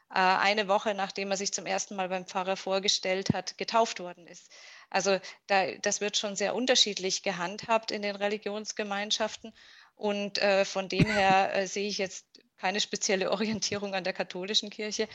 äh, 0.09 0.15
eine 0.19 0.67
Woche 0.67 0.93
nachdem 0.93 1.31
er 1.31 1.37
sich 1.37 1.53
zum 1.53 1.65
ersten 1.65 1.95
Mal 1.95 2.09
beim 2.09 2.25
Pfarrer 2.25 2.55
vorgestellt 2.55 3.33
hat, 3.33 3.57
getauft 3.57 3.99
worden 3.99 4.25
ist. 4.27 4.49
Also 4.89 5.19
da, 5.47 5.71
das 5.81 6.01
wird 6.01 6.17
schon 6.17 6.35
sehr 6.35 6.55
unterschiedlich 6.55 7.23
gehandhabt 7.23 7.91
in 7.91 8.01
den 8.01 8.15
Religionsgemeinschaften. 8.15 9.53
Und 9.95 10.37
äh, 10.37 10.63
von 10.63 10.89
dem 10.89 11.05
her 11.05 11.53
äh, 11.53 11.67
sehe 11.67 11.87
ich 11.87 11.97
jetzt 11.97 12.25
keine 12.57 12.79
spezielle 12.79 13.31
Orientierung 13.31 13.93
an 13.93 14.03
der 14.03 14.13
katholischen 14.13 14.69
Kirche. 14.69 15.07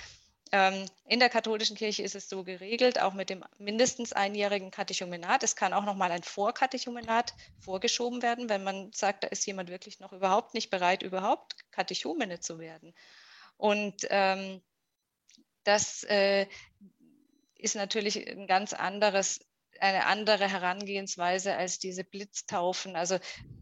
Ähm, 0.54 0.86
in 1.06 1.18
der 1.18 1.30
katholischen 1.30 1.76
Kirche 1.76 2.02
ist 2.02 2.14
es 2.14 2.28
so 2.28 2.44
geregelt, 2.44 3.00
auch 3.00 3.14
mit 3.14 3.30
dem 3.30 3.42
mindestens 3.56 4.12
einjährigen 4.12 4.70
Katechumenat. 4.70 5.42
Es 5.42 5.56
kann 5.56 5.72
auch 5.72 5.84
noch 5.84 5.96
mal 5.96 6.12
ein 6.12 6.22
Vorkatechumenat 6.22 7.32
vorgeschoben 7.58 8.20
werden, 8.20 8.50
wenn 8.50 8.62
man 8.62 8.92
sagt, 8.92 9.24
da 9.24 9.28
ist 9.28 9.46
jemand 9.46 9.70
wirklich 9.70 9.98
noch 9.98 10.12
überhaupt 10.12 10.52
nicht 10.52 10.68
bereit, 10.68 11.02
überhaupt 11.02 11.56
Katechumene 11.70 12.40
zu 12.40 12.58
werden. 12.58 12.94
Und 13.56 14.06
ähm, 14.10 14.60
das 15.64 16.02
äh, 16.04 16.46
ist 17.56 17.74
natürlich 17.74 18.28
ein 18.28 18.46
ganz 18.46 18.74
anderes 18.74 19.40
eine 19.82 20.06
andere 20.06 20.48
Herangehensweise 20.48 21.56
als 21.56 21.80
diese 21.80 22.04
Blitztaufen, 22.04 22.94
also 22.94 23.18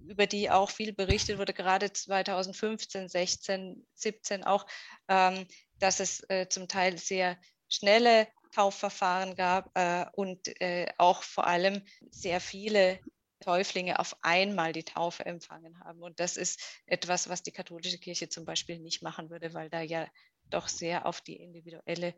über 0.07 0.27
die 0.27 0.51
auch 0.51 0.69
viel 0.69 0.93
berichtet 0.93 1.39
wurde, 1.39 1.55
gerade 1.55 1.93
2015, 1.93 3.09
16, 3.09 3.87
17 3.95 4.45
auch, 4.45 4.67
ähm, 5.09 5.47
dass 5.81 6.01
es 6.01 6.23
äh, 6.29 6.49
zum 6.49 6.69
Teil 6.69 6.99
sehr 6.99 7.39
schnelle 7.69 8.29
Taufverfahren 8.53 9.35
gab 9.37 9.71
äh, 9.77 10.07
und 10.13 10.49
äh, 10.61 10.87
auch 10.99 11.23
vor 11.23 11.47
allem 11.47 11.83
sehr 12.11 12.41
viele 12.41 13.01
Täuflinge 13.41 13.99
auf 13.99 14.17
einmal 14.23 14.73
die 14.73 14.85
Taufe 14.85 15.25
empfangen 15.25 15.79
haben. 15.81 16.03
Und 16.03 16.21
das 16.21 16.37
ist 16.37 16.61
etwas, 16.87 17.29
was 17.29 17.43
die 17.43 17.53
katholische 17.53 17.99
Kirche 17.99 18.29
zum 18.29 18.45
Beispiel 18.45 18.79
nicht 18.79 19.03
machen 19.03 19.31
würde, 19.31 19.55
weil 19.55 19.71
da 19.71 19.81
ja 19.81 20.07
doch 20.51 20.69
sehr 20.69 21.07
auf 21.07 21.21
die 21.21 21.37
individuelle 21.37 22.15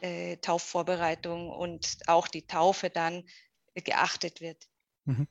äh, 0.00 0.36
Taufvorbereitung 0.36 1.50
und 1.50 1.98
auch 2.06 2.28
die 2.28 2.46
Taufe 2.46 2.90
dann 2.90 3.24
geachtet 3.74 4.40
wird. 4.40 4.68
Mhm. 5.10 5.26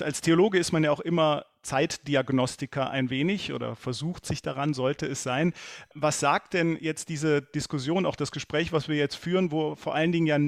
Als 0.00 0.20
Theologe 0.20 0.58
ist 0.58 0.72
man 0.72 0.84
ja 0.84 0.90
auch 0.90 1.00
immer 1.00 1.46
Zeitdiagnostiker 1.62 2.90
ein 2.90 3.10
wenig 3.10 3.52
oder 3.52 3.74
versucht 3.74 4.26
sich 4.26 4.42
daran, 4.42 4.74
sollte 4.74 5.06
es 5.06 5.22
sein. 5.22 5.52
Was 5.94 6.20
sagt 6.20 6.54
denn 6.54 6.76
jetzt 6.80 7.08
diese 7.08 7.42
Diskussion, 7.42 8.06
auch 8.06 8.16
das 8.16 8.30
Gespräch, 8.32 8.72
was 8.72 8.88
wir 8.88 8.96
jetzt 8.96 9.16
führen, 9.16 9.50
wo 9.50 9.74
vor 9.76 9.94
allen 9.94 10.12
Dingen 10.12 10.26
ja 10.26 10.38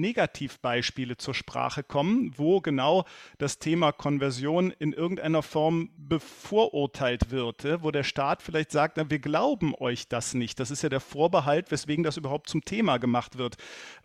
Negativbeispiele 0.00 1.16
zur 1.16 1.34
Sprache 1.34 1.82
kommen, 1.82 2.32
wo 2.36 2.60
genau 2.60 3.04
das 3.38 3.58
Thema 3.58 3.92
Konversion 3.92 4.70
in 4.70 4.92
irgendeiner 4.92 5.42
Form 5.42 5.90
bevorurteilt 5.96 7.30
wird, 7.30 7.64
wo 7.82 7.90
der 7.90 8.04
Staat 8.04 8.42
vielleicht 8.42 8.70
sagt, 8.70 8.96
wir 9.10 9.18
glauben 9.18 9.74
euch 9.74 10.08
das 10.08 10.34
nicht. 10.34 10.60
Das 10.60 10.70
ist 10.70 10.82
ja 10.82 10.88
der 10.88 11.00
Vorbehalt, 11.00 11.70
weswegen 11.70 12.04
das 12.04 12.16
überhaupt 12.16 12.48
zum 12.48 12.64
Thema 12.64 12.98
gemacht 12.98 13.38
wird. 13.38 13.56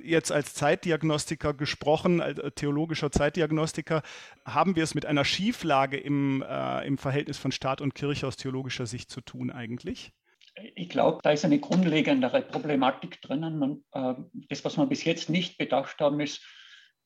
Jetzt 0.02 0.32
als 0.32 0.54
Zeitdiagnostiker 0.54 1.54
gesprochen, 1.54 2.22
als 2.22 2.40
äh, 2.40 2.52
theologischer 2.52 3.12
Zeitdiagnostiker, 3.12 4.02
haben 4.46 4.76
wir 4.76 4.84
es 4.84 4.96
mit 4.96 5.06
einer 5.06 5.26
Schieflage 5.26 5.98
im, 5.98 6.44
äh, 6.48 6.86
im 6.86 6.98
Verhältnis 6.98 7.38
von 7.38 7.52
Staat 7.52 7.82
und 7.82 7.96
Kirche 7.96 8.28
aus 8.28 8.38
theologischer 8.38 8.86
Sicht 8.86 9.10
zu 9.10 9.22
tun 9.22 9.52
eigentlich? 9.52 10.12
Ich 10.76 10.90
glaube, 10.90 11.20
da 11.24 11.32
ist 11.32 11.46
eine 11.46 11.60
grundlegendere 11.60 12.42
Problematik 12.42 13.22
drinnen. 13.22 13.60
Man, 13.60 13.84
äh, 13.94 14.22
das, 14.50 14.66
was 14.66 14.78
wir 14.78 14.86
bis 14.86 15.04
jetzt 15.04 15.30
nicht 15.30 15.58
bedacht 15.58 16.00
haben, 16.00 16.20
ist, 16.20 16.42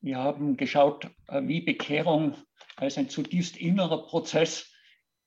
wir 0.00 0.18
haben 0.18 0.56
geschaut, 0.56 1.06
äh, 1.28 1.42
wie 1.46 1.60
Bekehrung 1.60 2.34
als 2.76 2.98
ein 2.98 3.08
zutiefst 3.08 3.56
innerer 3.56 4.06
Prozess 4.06 4.72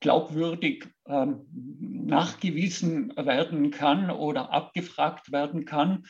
glaubwürdig 0.00 0.88
äh, 1.06 1.26
nachgewiesen 1.52 3.14
werden 3.16 3.70
kann 3.70 4.10
oder 4.10 4.50
abgefragt 4.52 5.32
werden 5.32 5.64
kann. 5.64 6.04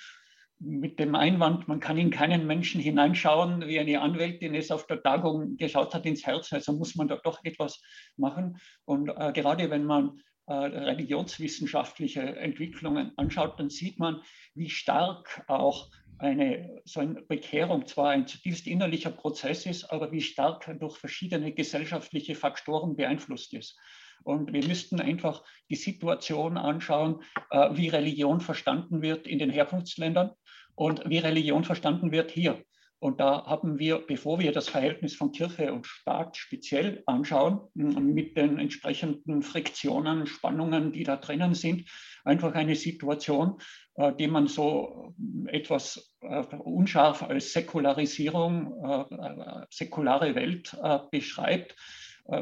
Mit 0.62 0.98
dem 0.98 1.14
Einwand, 1.14 1.68
man 1.68 1.80
kann 1.80 1.96
in 1.96 2.10
keinen 2.10 2.46
Menschen 2.46 2.82
hineinschauen, 2.82 3.66
wie 3.66 3.80
eine 3.80 4.00
Anwältin 4.02 4.54
es 4.54 4.70
auf 4.70 4.86
der 4.86 5.02
Tagung 5.02 5.56
geschaut 5.56 5.94
hat 5.94 6.04
ins 6.04 6.26
Herz. 6.26 6.52
Also 6.52 6.74
muss 6.74 6.94
man 6.96 7.08
da 7.08 7.16
doch 7.16 7.42
etwas 7.44 7.80
machen. 8.16 8.58
Und 8.84 9.08
äh, 9.08 9.32
gerade 9.32 9.70
wenn 9.70 9.84
man 9.84 10.20
religionswissenschaftliche 10.54 12.20
Entwicklungen 12.20 13.12
anschaut, 13.16 13.58
dann 13.58 13.70
sieht 13.70 13.98
man, 13.98 14.22
wie 14.54 14.70
stark 14.70 15.44
auch 15.48 15.90
eine 16.18 16.82
so 16.84 17.00
eine 17.00 17.22
Bekehrung 17.22 17.86
zwar 17.86 18.10
ein 18.10 18.26
zutiefst 18.26 18.66
innerlicher 18.66 19.10
Prozess 19.10 19.64
ist, 19.64 19.84
aber 19.84 20.12
wie 20.12 20.20
stark 20.20 20.70
durch 20.78 20.98
verschiedene 20.98 21.52
gesellschaftliche 21.52 22.34
Faktoren 22.34 22.94
beeinflusst 22.94 23.54
ist. 23.54 23.78
Und 24.22 24.52
wir 24.52 24.66
müssten 24.66 25.00
einfach 25.00 25.42
die 25.70 25.76
Situation 25.76 26.58
anschauen, 26.58 27.22
äh, 27.50 27.70
wie 27.72 27.88
Religion 27.88 28.40
verstanden 28.40 29.00
wird 29.00 29.26
in 29.26 29.38
den 29.38 29.50
Herkunftsländern 29.50 30.32
und 30.74 31.08
wie 31.08 31.18
Religion 31.18 31.64
verstanden 31.64 32.12
wird 32.12 32.30
hier. 32.30 32.62
Und 33.00 33.18
da 33.18 33.46
haben 33.46 33.78
wir, 33.78 33.98
bevor 34.06 34.38
wir 34.40 34.52
das 34.52 34.68
Verhältnis 34.68 35.16
von 35.16 35.32
Kirche 35.32 35.72
und 35.72 35.86
Staat 35.86 36.36
speziell 36.36 37.02
anschauen, 37.06 37.60
mit 37.74 38.36
den 38.36 38.58
entsprechenden 38.58 39.42
Friktionen, 39.42 40.26
Spannungen, 40.26 40.92
die 40.92 41.02
da 41.02 41.16
drinnen 41.16 41.54
sind, 41.54 41.88
einfach 42.24 42.54
eine 42.54 42.76
Situation, 42.76 43.58
äh, 43.94 44.12
die 44.14 44.28
man 44.28 44.48
so 44.48 45.14
etwas 45.46 46.14
äh, 46.20 46.44
unscharf 46.58 47.22
als 47.22 47.54
Säkularisierung, 47.54 48.74
äh, 48.84 49.66
säkulare 49.70 50.34
Welt 50.34 50.76
beschreibt 51.10 51.76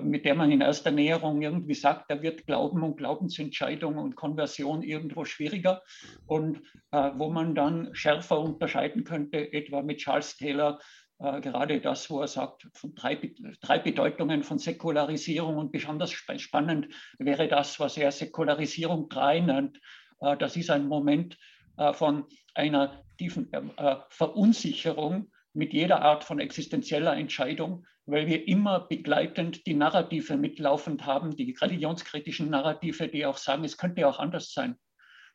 mit 0.02 0.24
der 0.24 0.34
man 0.34 0.50
in 0.50 0.60
erster 0.60 0.90
Näherung 0.90 1.40
irgendwie 1.40 1.74
sagt, 1.74 2.10
da 2.10 2.20
wird 2.22 2.46
Glauben 2.46 2.82
und 2.82 2.96
Glaubensentscheidung 2.96 3.96
und 3.96 4.16
Konversion 4.16 4.82
irgendwo 4.82 5.24
schwieriger 5.24 5.82
und 6.26 6.58
äh, 6.90 7.10
wo 7.14 7.30
man 7.30 7.54
dann 7.54 7.94
schärfer 7.94 8.40
unterscheiden 8.40 9.04
könnte, 9.04 9.52
etwa 9.52 9.82
mit 9.82 9.98
Charles 9.98 10.36
Taylor, 10.36 10.78
äh, 11.18 11.40
gerade 11.40 11.80
das, 11.80 12.08
wo 12.10 12.20
er 12.20 12.28
sagt, 12.28 12.68
von 12.74 12.94
drei, 12.94 13.18
drei 13.60 13.78
Bedeutungen 13.78 14.42
von 14.42 14.58
Säkularisierung 14.58 15.56
und 15.56 15.72
besonders 15.72 16.12
spannend 16.12 16.88
wäre 17.18 17.48
das, 17.48 17.80
was 17.80 17.96
er 17.96 18.12
Säkularisierung 18.12 19.08
3 19.08 19.40
nennt. 19.40 19.80
Äh, 20.20 20.36
das 20.36 20.56
ist 20.56 20.70
ein 20.70 20.86
Moment 20.86 21.36
äh, 21.76 21.92
von 21.92 22.24
einer 22.54 23.04
tiefen 23.18 23.52
äh, 23.52 23.96
Verunsicherung 24.10 25.30
mit 25.54 25.72
jeder 25.72 26.02
Art 26.02 26.24
von 26.24 26.38
existenzieller 26.40 27.16
Entscheidung, 27.16 27.84
weil 28.08 28.26
wir 28.26 28.48
immer 28.48 28.80
begleitend 28.80 29.66
die 29.66 29.74
Narrative 29.74 30.38
mitlaufend 30.38 31.04
haben, 31.04 31.36
die 31.36 31.52
religionskritischen 31.52 32.48
Narrative, 32.48 33.08
die 33.08 33.26
auch 33.26 33.36
sagen, 33.36 33.64
es 33.64 33.76
könnte 33.76 34.08
auch 34.08 34.18
anders 34.18 34.52
sein. 34.52 34.78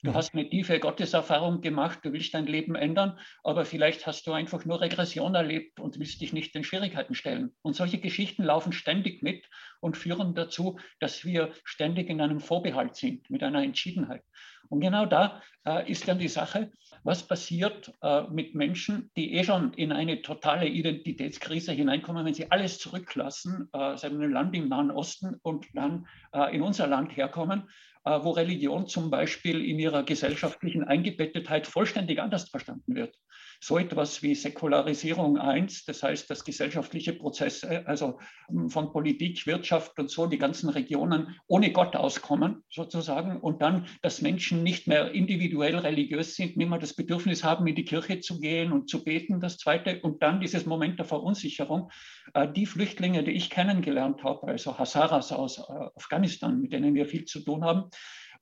Du 0.03 0.11
mhm. 0.11 0.15
hast 0.15 0.33
eine 0.33 0.49
tiefe 0.49 0.79
Gotteserfahrung 0.79 1.61
gemacht, 1.61 1.99
du 2.03 2.11
willst 2.11 2.33
dein 2.33 2.45
Leben 2.45 2.75
ändern, 2.75 3.17
aber 3.43 3.63
vielleicht 3.63 4.05
hast 4.05 4.27
du 4.27 4.33
einfach 4.33 4.65
nur 4.65 4.81
Regression 4.81 5.33
erlebt 5.33 5.79
und 5.79 5.97
willst 5.97 6.19
dich 6.19 6.33
nicht 6.33 6.53
den 6.53 6.65
Schwierigkeiten 6.65 7.15
stellen. 7.15 7.55
Und 7.61 7.75
solche 7.75 7.99
Geschichten 7.99 8.43
laufen 8.43 8.73
ständig 8.73 9.23
mit 9.23 9.49
und 9.79 9.95
führen 9.95 10.35
dazu, 10.35 10.77
dass 10.99 11.23
wir 11.23 11.51
ständig 11.63 12.09
in 12.09 12.19
einem 12.19 12.41
Vorbehalt 12.41 12.97
sind, 12.97 13.29
mit 13.29 13.43
einer 13.43 13.63
Entschiedenheit. 13.63 14.23
Und 14.69 14.81
genau 14.81 15.05
da 15.05 15.41
äh, 15.65 15.89
ist 15.89 16.07
dann 16.07 16.19
die 16.19 16.27
Sache, 16.27 16.71
was 17.03 17.27
passiert 17.27 17.93
äh, 18.01 18.23
mit 18.23 18.55
Menschen, 18.55 19.11
die 19.15 19.33
eh 19.33 19.43
schon 19.43 19.73
in 19.73 19.91
eine 19.91 20.21
totale 20.21 20.67
Identitätskrise 20.67 21.71
hineinkommen, 21.73 22.25
wenn 22.25 22.33
sie 22.33 22.49
alles 22.51 22.79
zurücklassen, 22.79 23.69
äh, 23.73 23.77
einem 23.77 24.31
Land 24.31 24.55
im 24.55 24.69
Nahen 24.69 24.91
Osten 24.91 25.39
und 25.43 25.67
dann 25.73 26.07
äh, 26.33 26.55
in 26.55 26.61
unser 26.61 26.87
Land 26.87 27.15
herkommen, 27.15 27.69
wo 28.05 28.31
Religion 28.31 28.87
zum 28.87 29.09
Beispiel 29.09 29.63
in 29.63 29.79
ihrer 29.79 30.03
gesellschaftlichen 30.03 30.83
Eingebettetheit 30.83 31.67
vollständig 31.67 32.19
anders 32.19 32.49
verstanden 32.49 32.95
wird 32.95 33.17
so 33.63 33.77
etwas 33.77 34.21
wie 34.21 34.35
Säkularisierung 34.35 35.37
1, 35.37 35.85
das 35.85 36.03
heißt, 36.03 36.29
dass 36.29 36.43
gesellschaftliche 36.43 37.13
Prozesse, 37.13 37.87
also 37.87 38.19
hm, 38.47 38.69
von 38.69 38.91
Politik, 38.91 39.47
Wirtschaft 39.47 39.97
und 39.97 40.09
so, 40.09 40.27
die 40.27 40.37
ganzen 40.37 40.69
Regionen 40.69 41.35
ohne 41.47 41.71
Gott 41.71 41.95
auskommen, 41.95 42.63
sozusagen, 42.69 43.39
und 43.39 43.61
dann, 43.61 43.87
dass 44.01 44.21
Menschen 44.21 44.63
nicht 44.63 44.87
mehr 44.87 45.11
individuell 45.11 45.77
religiös 45.77 46.35
sind, 46.35 46.57
nicht 46.57 46.69
mehr 46.69 46.79
das 46.79 46.93
Bedürfnis 46.93 47.45
haben, 47.45 47.65
in 47.65 47.75
die 47.75 47.85
Kirche 47.85 48.19
zu 48.19 48.41
gehen 48.41 48.73
und 48.73 48.89
zu 48.89 49.03
beten, 49.03 49.39
das 49.39 49.57
Zweite, 49.57 50.01
und 50.01 50.21
dann 50.21 50.41
dieses 50.41 50.65
Moment 50.65 50.99
der 50.99 51.05
Verunsicherung. 51.05 51.89
Äh, 52.33 52.51
die 52.51 52.65
Flüchtlinge, 52.65 53.23
die 53.23 53.31
ich 53.31 53.49
kennengelernt 53.49 54.23
habe, 54.25 54.47
also 54.47 54.77
Hazaras 54.77 55.31
aus 55.31 55.59
äh, 55.59 55.61
Afghanistan, 55.95 56.59
mit 56.59 56.73
denen 56.73 56.95
wir 56.95 57.05
viel 57.05 57.23
zu 57.23 57.39
tun 57.39 57.63
haben, 57.63 57.89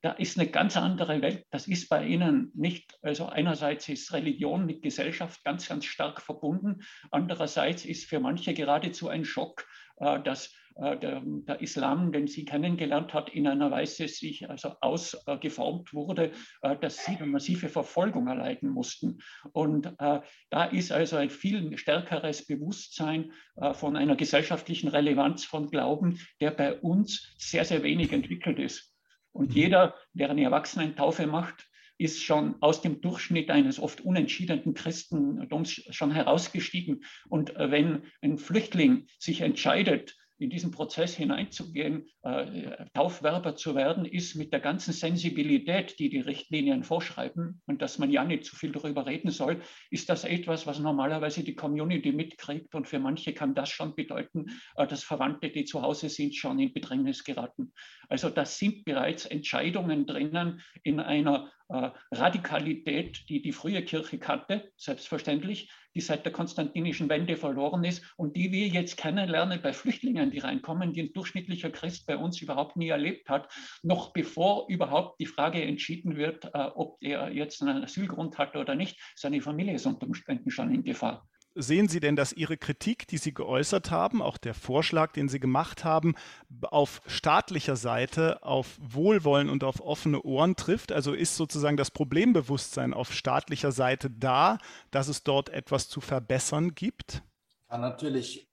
da 0.02 0.14
ist 0.14 0.40
eine 0.40 0.50
ganz 0.50 0.78
andere 0.78 1.22
Welt. 1.22 1.46
Das 1.52 1.68
ist 1.68 1.88
bei 1.90 2.06
ihnen 2.06 2.52
nicht, 2.56 2.98
also 3.04 3.28
einerseits 3.28 3.88
ist 3.88 4.12
Religion 4.14 4.66
mit 4.66 4.82
Gesellschaft 4.82 5.44
ganz, 5.44 5.68
ganz 5.68 5.86
stark 5.86 6.22
verbunden. 6.22 6.82
Andererseits 7.12 7.86
ist 7.86 8.06
für 8.06 8.20
manche 8.20 8.54
geradezu 8.54 9.10
ein 9.10 9.26
Schock, 9.26 9.66
äh, 9.98 10.20
dass 10.24 10.56
äh, 10.76 10.98
der, 10.98 11.22
der, 11.24 11.62
Islam, 11.62 12.12
den 12.12 12.26
sie 12.26 12.46
kennengelernt 12.46 13.14
hat, 13.14 13.30
in 13.30 13.48
einer 13.48 13.70
Weise 13.70 14.08
sich 14.08 14.50
also 14.50 14.74
ausgeformt 14.82 15.94
wurde, 15.94 16.32
äh, 16.64 16.76
dass 16.78 17.06
sie 17.06 17.18
eine 17.18 17.28
massive 17.28 17.70
Verfolgung 17.70 18.28
erleiden 18.28 18.70
mussten. 18.70 19.20
Und 19.54 19.94
da 19.98 20.66
ist 20.66 20.92
also 20.92 21.18
ein 21.18 21.30
viel 21.30 21.78
stärkeres 21.78 22.46
Bewusstsein 22.46 23.32
von 23.74 23.96
einer 23.96 24.16
gesellschaftlichen 24.16 24.88
Relevanz 24.88 25.44
von 25.46 25.70
Glauben, 25.70 26.20
der 26.40 26.52
bei 26.52 26.80
uns 26.80 27.34
sehr, 27.38 27.66
sehr 27.66 27.84
wenig 27.84 28.12
entwickelt 28.12 28.60
ist. 28.60 28.91
Und 29.32 29.50
mhm. 29.50 29.56
jeder, 29.56 29.96
der 30.14 30.30
eine 30.30 30.44
Erwachsenentaufe 30.44 31.28
macht, 31.28 31.68
ist 31.98 32.24
schon 32.24 32.56
aus 32.62 32.82
dem 32.82 33.00
Durchschnitt 33.02 33.52
eines 33.52 33.80
oft 33.80 34.02
unentschiedenen 34.02 34.74
Christentums 34.74 35.84
schon 35.92 36.12
herausgestiegen. 36.12 37.04
Und 37.30 37.56
äh, 37.56 37.70
wenn 37.70 38.04
ein 38.22 38.40
Flüchtling 38.40 39.06
sich 39.20 39.42
entscheidet, 39.42 40.16
in 40.42 40.50
diesen 40.50 40.72
Prozess 40.72 41.16
hineinzugehen, 41.16 42.08
äh, 42.24 42.86
Taufwerber 42.94 43.56
zu 43.56 43.76
werden, 43.76 44.06
ist 44.06 44.36
mit 44.36 44.52
der 44.52 44.60
ganzen 44.60 44.92
Sensibilität, 44.92 46.00
die 46.00 46.10
die 46.10 46.20
Richtlinien 46.20 46.84
vorschreiben 46.84 47.62
und 47.68 47.82
dass 47.82 48.00
man 48.00 48.10
ja 48.10 48.26
nicht 48.26 48.46
zu 48.46 48.56
viel 48.56 48.72
darüber 48.72 49.06
reden 49.06 49.30
soll, 49.30 49.62
ist 49.92 50.10
das 50.10 50.24
etwas, 50.24 50.66
was 50.66 50.80
normalerweise 50.80 51.44
die 51.44 51.54
Community 51.54 52.12
mitkriegt 52.12 52.74
und 52.74 52.88
für 52.88 52.98
manche 52.98 53.34
kann 53.34 53.54
das 53.54 53.70
schon 53.70 53.96
bedeuten, 53.96 54.48
äh, 54.76 54.88
dass 54.88 55.04
Verwandte, 55.04 55.52
die 55.52 55.66
zu 55.66 55.84
Hause 55.84 56.10
sind, 56.10 56.36
schon 56.36 56.58
in 56.58 56.74
Bedrängnis 56.74 57.24
geraten. 57.24 57.72
Also 58.12 58.30
das 58.30 58.58
sind 58.58 58.84
bereits 58.84 59.26
Entscheidungen 59.26 60.06
drinnen 60.06 60.62
in 60.84 61.00
einer 61.00 61.50
äh, 61.70 61.92
Radikalität, 62.12 63.24
die 63.30 63.42
die 63.42 63.54
frühe 63.54 63.82
Kirche 63.86 64.20
kannte, 64.20 64.70
selbstverständlich, 64.76 65.72
die 65.96 66.02
seit 66.02 66.26
der 66.26 66.34
konstantinischen 66.34 67.08
Wende 67.08 67.38
verloren 67.38 67.86
ist 67.86 68.04
und 68.18 68.36
die 68.36 68.52
wir 68.52 68.68
jetzt 68.68 68.98
kennenlernen 68.98 69.62
bei 69.62 69.72
Flüchtlingen, 69.72 70.30
die 70.30 70.40
reinkommen, 70.40 70.92
die 70.92 71.04
ein 71.04 71.14
durchschnittlicher 71.14 71.70
Christ 71.70 72.06
bei 72.06 72.18
uns 72.18 72.42
überhaupt 72.42 72.76
nie 72.76 72.90
erlebt 72.90 73.30
hat, 73.30 73.50
noch 73.82 74.12
bevor 74.12 74.68
überhaupt 74.68 75.22
die 75.22 75.26
Frage 75.26 75.64
entschieden 75.64 76.18
wird, 76.18 76.44
äh, 76.54 76.70
ob 76.76 76.98
er 77.00 77.32
jetzt 77.32 77.62
einen 77.62 77.82
Asylgrund 77.82 78.38
hat 78.38 78.58
oder 78.58 78.76
nicht. 78.76 79.00
Seine 79.16 79.40
Familie 79.40 79.76
ist 79.76 79.86
unter 79.86 80.06
Umständen 80.06 80.52
schon 80.52 80.76
in 80.76 80.84
Gefahr 80.84 81.31
sehen 81.56 81.88
Sie 81.88 82.00
denn, 82.00 82.16
dass 82.16 82.34
Ihre 82.34 82.58
Kritik, 82.58 83.08
die 83.08 83.18
Sie 83.18 83.34
geäußert 83.34 83.92
haben, 83.92 84.22
auch 84.22 84.38
der 84.38 84.54
Vorschlag, 84.54 85.12
den 85.14 85.30
Sie 85.30 85.40
gemacht 85.40 85.84
haben, 85.84 86.16
auf 86.62 87.02
staatlicher 87.08 87.76
Seite 87.76 88.44
auf 88.44 88.78
Wohlwollen 88.80 89.50
und 89.50 89.64
auf 89.64 89.82
offene 89.82 90.22
Ohren 90.22 90.56
trifft? 90.56 90.92
Also 90.92 91.14
ist 91.14 91.36
sozusagen 91.36 91.78
das 91.78 91.92
Problembewusstsein 91.92 92.94
auf 92.94 93.14
staatlicher 93.14 93.72
Seite 93.72 94.10
da, 94.10 94.58
dass 94.92 95.08
es 95.08 95.24
dort 95.24 95.50
etwas 95.50 95.90
zu 95.90 96.02
verbessern 96.02 96.74
gibt? 96.76 97.24
Ja, 97.70 97.78
natürlich 97.78 98.48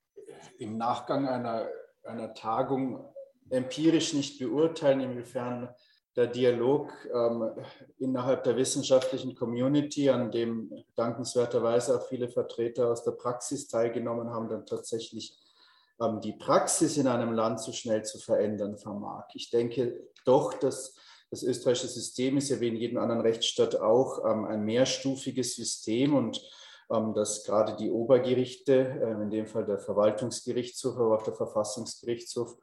im 0.59 0.77
Nachgang 0.77 1.29
einer, 1.29 1.69
einer 2.05 2.35
Tagung 2.35 3.05
empirisch 3.51 4.13
nicht 4.13 4.39
beurteilen, 4.39 5.01
inwiefern 5.01 5.69
der 6.19 6.27
Dialog 6.27 6.93
ähm, 7.15 7.53
innerhalb 8.01 8.43
der 8.43 8.57
wissenschaftlichen 8.57 9.37
Community, 9.37 10.11
an 10.11 10.33
dem 10.33 10.69
dankenswerterweise 10.97 11.97
auch 11.97 12.09
viele 12.09 12.29
Vertreter 12.29 12.91
aus 12.91 13.05
der 13.05 13.13
Praxis 13.13 13.69
teilgenommen 13.69 14.29
haben, 14.31 14.49
dann 14.49 14.67
tatsächlich 14.67 15.39
ähm, 16.01 16.21
die 16.21 16.33
Praxis 16.33 16.97
in 16.97 17.07
einem 17.07 17.33
Land 17.33 17.61
so 17.61 17.71
schnell 17.71 18.05
zu 18.05 18.19
verändern 18.19 18.77
vermag. 18.79 19.27
Ich 19.35 19.51
denke 19.51 20.09
doch, 20.25 20.55
dass 20.55 20.97
das 21.31 21.45
österreichische 21.45 21.87
System 21.87 22.37
ist 22.37 22.49
ja 22.49 22.59
wie 22.59 22.69
in 22.69 22.77
jedem 22.77 22.99
anderen 22.99 23.21
Rechtsstaat 23.21 23.77
auch 23.77 24.25
ähm, 24.25 24.45
ein 24.45 24.65
mehrstufiges 24.65 25.55
System 25.55 26.17
und 26.17 26.43
ähm, 26.91 27.15
dass 27.15 27.45
gerade 27.45 27.77
die 27.77 27.93
Obergerichte, 27.93 28.73
äh, 28.75 29.23
in 29.23 29.31
dem 29.31 29.47
Fall 29.47 29.67
der 29.67 29.79
Verwaltungsgerichtshof, 29.79 30.97
aber 30.97 31.17
auch 31.17 31.23
der 31.23 31.35
Verfassungsgerichtshof, 31.35 32.57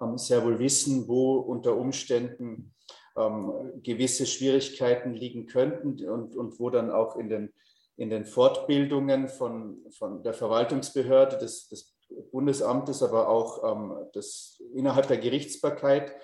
ähm, 0.00 0.16
sehr 0.16 0.44
wohl 0.44 0.60
wissen, 0.60 1.08
wo 1.08 1.38
unter 1.38 1.76
Umständen 1.76 2.72
ähm, 3.16 3.52
gewisse 3.82 4.26
Schwierigkeiten 4.26 5.14
liegen 5.14 5.46
könnten 5.46 6.08
und, 6.08 6.36
und 6.36 6.58
wo 6.58 6.70
dann 6.70 6.90
auch 6.90 7.16
in 7.16 7.28
den, 7.28 7.52
in 7.96 8.10
den 8.10 8.24
Fortbildungen 8.24 9.28
von, 9.28 9.78
von 9.90 10.22
der 10.22 10.34
Verwaltungsbehörde 10.34 11.38
des, 11.38 11.68
des 11.68 11.94
Bundesamtes, 12.32 13.02
aber 13.02 13.28
auch 13.28 13.62
ähm, 13.64 13.94
des, 14.14 14.62
innerhalb 14.74 15.08
der 15.08 15.18
Gerichtsbarkeit, 15.18 16.14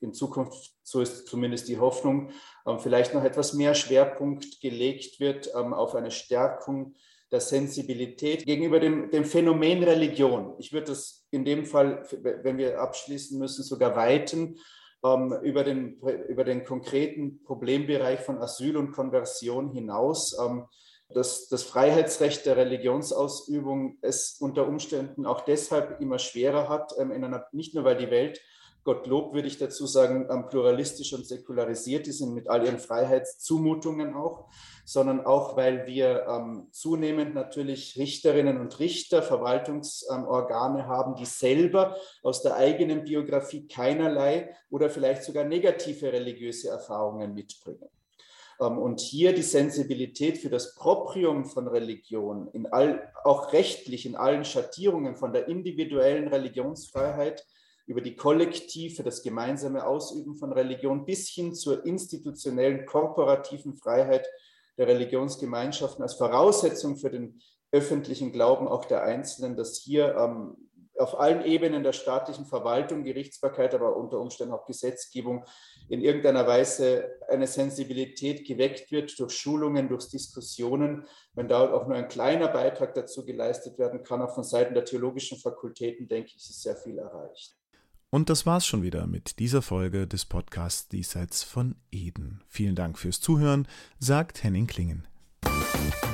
in 0.00 0.14
Zukunft, 0.14 0.72
so 0.82 1.00
ist 1.00 1.26
zumindest 1.26 1.68
die 1.68 1.78
Hoffnung, 1.78 2.30
ähm, 2.66 2.78
vielleicht 2.78 3.14
noch 3.14 3.24
etwas 3.24 3.52
mehr 3.52 3.74
Schwerpunkt 3.74 4.60
gelegt 4.60 5.20
wird 5.20 5.50
ähm, 5.54 5.74
auf 5.74 5.94
eine 5.94 6.10
Stärkung 6.10 6.94
der 7.30 7.40
Sensibilität 7.40 8.46
gegenüber 8.46 8.80
dem, 8.80 9.10
dem 9.10 9.24
Phänomen 9.24 9.82
Religion. 9.82 10.54
Ich 10.58 10.72
würde 10.72 10.86
das 10.86 11.26
in 11.30 11.44
dem 11.44 11.66
Fall, 11.66 12.02
wenn 12.42 12.56
wir 12.56 12.80
abschließen 12.80 13.38
müssen, 13.38 13.62
sogar 13.62 13.94
weiten 13.96 14.58
über, 15.02 15.64
den, 15.64 16.00
über 16.28 16.44
den 16.44 16.64
konkreten 16.64 17.42
Problembereich 17.44 18.20
von 18.20 18.38
Asyl 18.38 18.76
und 18.76 18.92
Konversion 18.92 19.70
hinaus. 19.70 20.36
Ähm, 20.38 20.66
dass 21.10 21.48
das 21.48 21.62
Freiheitsrecht 21.62 22.44
der 22.44 22.56
Religionsausübung 22.56 23.98
es 24.02 24.36
unter 24.40 24.66
Umständen 24.66 25.24
auch 25.24 25.40
deshalb 25.40 26.00
immer 26.00 26.18
schwerer 26.18 26.68
hat, 26.68 26.92
ähm, 26.98 27.12
in 27.12 27.24
einer, 27.24 27.46
nicht 27.52 27.74
nur 27.74 27.84
weil 27.84 27.96
die 27.96 28.10
Welt 28.10 28.40
Gottlob 28.84 29.34
würde 29.34 29.48
ich 29.48 29.58
dazu 29.58 29.86
sagen, 29.86 30.26
pluralistisch 30.48 31.12
und 31.12 31.26
säkularisiert 31.26 32.08
ist 32.08 32.20
und 32.20 32.34
mit 32.34 32.48
all 32.48 32.64
ihren 32.64 32.78
Freiheitszumutungen 32.78 34.14
auch, 34.14 34.48
sondern 34.84 35.26
auch, 35.26 35.56
weil 35.56 35.86
wir 35.86 36.26
ähm, 36.26 36.68
zunehmend 36.70 37.34
natürlich 37.34 37.98
Richterinnen 37.98 38.58
und 38.58 38.78
Richter, 38.80 39.22
Verwaltungsorgane 39.22 40.80
ähm, 40.80 40.86
haben, 40.86 41.14
die 41.16 41.26
selber 41.26 41.96
aus 42.22 42.42
der 42.42 42.56
eigenen 42.56 43.04
Biografie 43.04 43.68
keinerlei 43.68 44.54
oder 44.70 44.88
vielleicht 44.88 45.24
sogar 45.24 45.44
negative 45.44 46.12
religiöse 46.12 46.68
Erfahrungen 46.68 47.34
mitbringen. 47.34 47.90
Ähm, 48.60 48.78
und 48.78 49.00
hier 49.00 49.34
die 49.34 49.42
Sensibilität 49.42 50.38
für 50.38 50.50
das 50.50 50.74
Proprium 50.74 51.44
von 51.44 51.68
Religion, 51.68 52.48
in 52.52 52.66
all, 52.66 53.12
auch 53.24 53.52
rechtlich 53.52 54.06
in 54.06 54.16
allen 54.16 54.44
Schattierungen 54.44 55.16
von 55.16 55.32
der 55.32 55.48
individuellen 55.48 56.28
Religionsfreiheit 56.28 57.46
über 57.88 58.02
die 58.02 58.16
kollektive, 58.16 59.02
das 59.02 59.22
gemeinsame 59.22 59.86
Ausüben 59.86 60.36
von 60.36 60.52
Religion 60.52 61.06
bis 61.06 61.28
hin 61.30 61.54
zur 61.54 61.86
institutionellen, 61.86 62.84
korporativen 62.84 63.76
Freiheit 63.76 64.28
der 64.76 64.86
Religionsgemeinschaften 64.86 66.02
als 66.02 66.14
Voraussetzung 66.14 66.98
für 66.98 67.10
den 67.10 67.40
öffentlichen 67.72 68.30
Glauben 68.30 68.68
auch 68.68 68.84
der 68.84 69.02
Einzelnen, 69.04 69.56
dass 69.56 69.78
hier 69.78 70.14
ähm, 70.16 70.56
auf 70.98 71.18
allen 71.18 71.44
Ebenen 71.44 71.82
der 71.82 71.92
staatlichen 71.92 72.44
Verwaltung, 72.44 73.04
Gerichtsbarkeit, 73.04 73.74
aber 73.74 73.96
unter 73.96 74.20
Umständen 74.20 74.52
auch 74.52 74.66
Gesetzgebung 74.66 75.44
in 75.88 76.02
irgendeiner 76.02 76.46
Weise 76.46 77.08
eine 77.28 77.46
Sensibilität 77.46 78.46
geweckt 78.46 78.90
wird 78.90 79.18
durch 79.18 79.32
Schulungen, 79.32 79.88
durch 79.88 80.08
Diskussionen. 80.10 81.06
Wenn 81.34 81.48
da 81.48 81.72
auch 81.72 81.86
nur 81.86 81.96
ein 81.96 82.08
kleiner 82.08 82.48
Beitrag 82.48 82.94
dazu 82.94 83.24
geleistet 83.24 83.78
werden 83.78 84.02
kann, 84.02 84.20
auch 84.20 84.34
von 84.34 84.44
Seiten 84.44 84.74
der 84.74 84.84
theologischen 84.84 85.38
Fakultäten, 85.38 86.08
denke 86.08 86.30
ich, 86.30 86.36
ist 86.36 86.62
sehr 86.62 86.76
viel 86.76 86.98
erreicht. 86.98 87.56
Und 88.10 88.30
das 88.30 88.46
war's 88.46 88.66
schon 88.66 88.82
wieder 88.82 89.06
mit 89.06 89.38
dieser 89.38 89.60
Folge 89.60 90.06
des 90.06 90.24
Podcasts 90.24 90.88
Diesseits 90.88 91.42
von 91.42 91.74
Eden. 91.92 92.40
Vielen 92.48 92.74
Dank 92.74 92.98
fürs 92.98 93.20
Zuhören, 93.20 93.68
sagt 93.98 94.42
Henning 94.42 94.66
Klingen. 94.66 95.06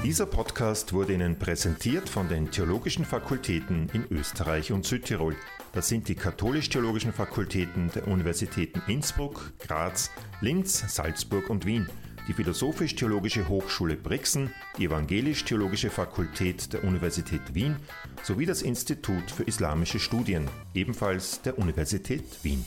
Dieser 0.02 0.26
Podcast 0.26 0.92
wurde 0.92 1.14
Ihnen 1.14 1.38
präsentiert 1.38 2.08
von 2.08 2.28
den 2.28 2.50
Theologischen 2.50 3.04
Fakultäten 3.04 3.88
in 3.92 4.06
Österreich 4.10 4.72
und 4.72 4.84
Südtirol. 4.84 5.36
Das 5.72 5.88
sind 5.88 6.08
die 6.08 6.16
Katholisch-Theologischen 6.16 7.12
Fakultäten 7.12 7.90
der 7.94 8.08
Universitäten 8.08 8.82
Innsbruck, 8.88 9.52
Graz, 9.60 10.10
Linz, 10.40 10.84
Salzburg 10.92 11.48
und 11.48 11.64
Wien 11.64 11.88
die 12.26 12.32
Philosophisch-Theologische 12.32 13.48
Hochschule 13.48 13.96
Brixen, 13.96 14.52
die 14.78 14.86
Evangelisch-Theologische 14.86 15.90
Fakultät 15.90 16.72
der 16.72 16.84
Universität 16.84 17.54
Wien 17.54 17.76
sowie 18.22 18.46
das 18.46 18.62
Institut 18.62 19.30
für 19.30 19.44
Islamische 19.44 20.00
Studien, 20.00 20.48
ebenfalls 20.74 21.42
der 21.42 21.58
Universität 21.58 22.24
Wien. 22.42 22.64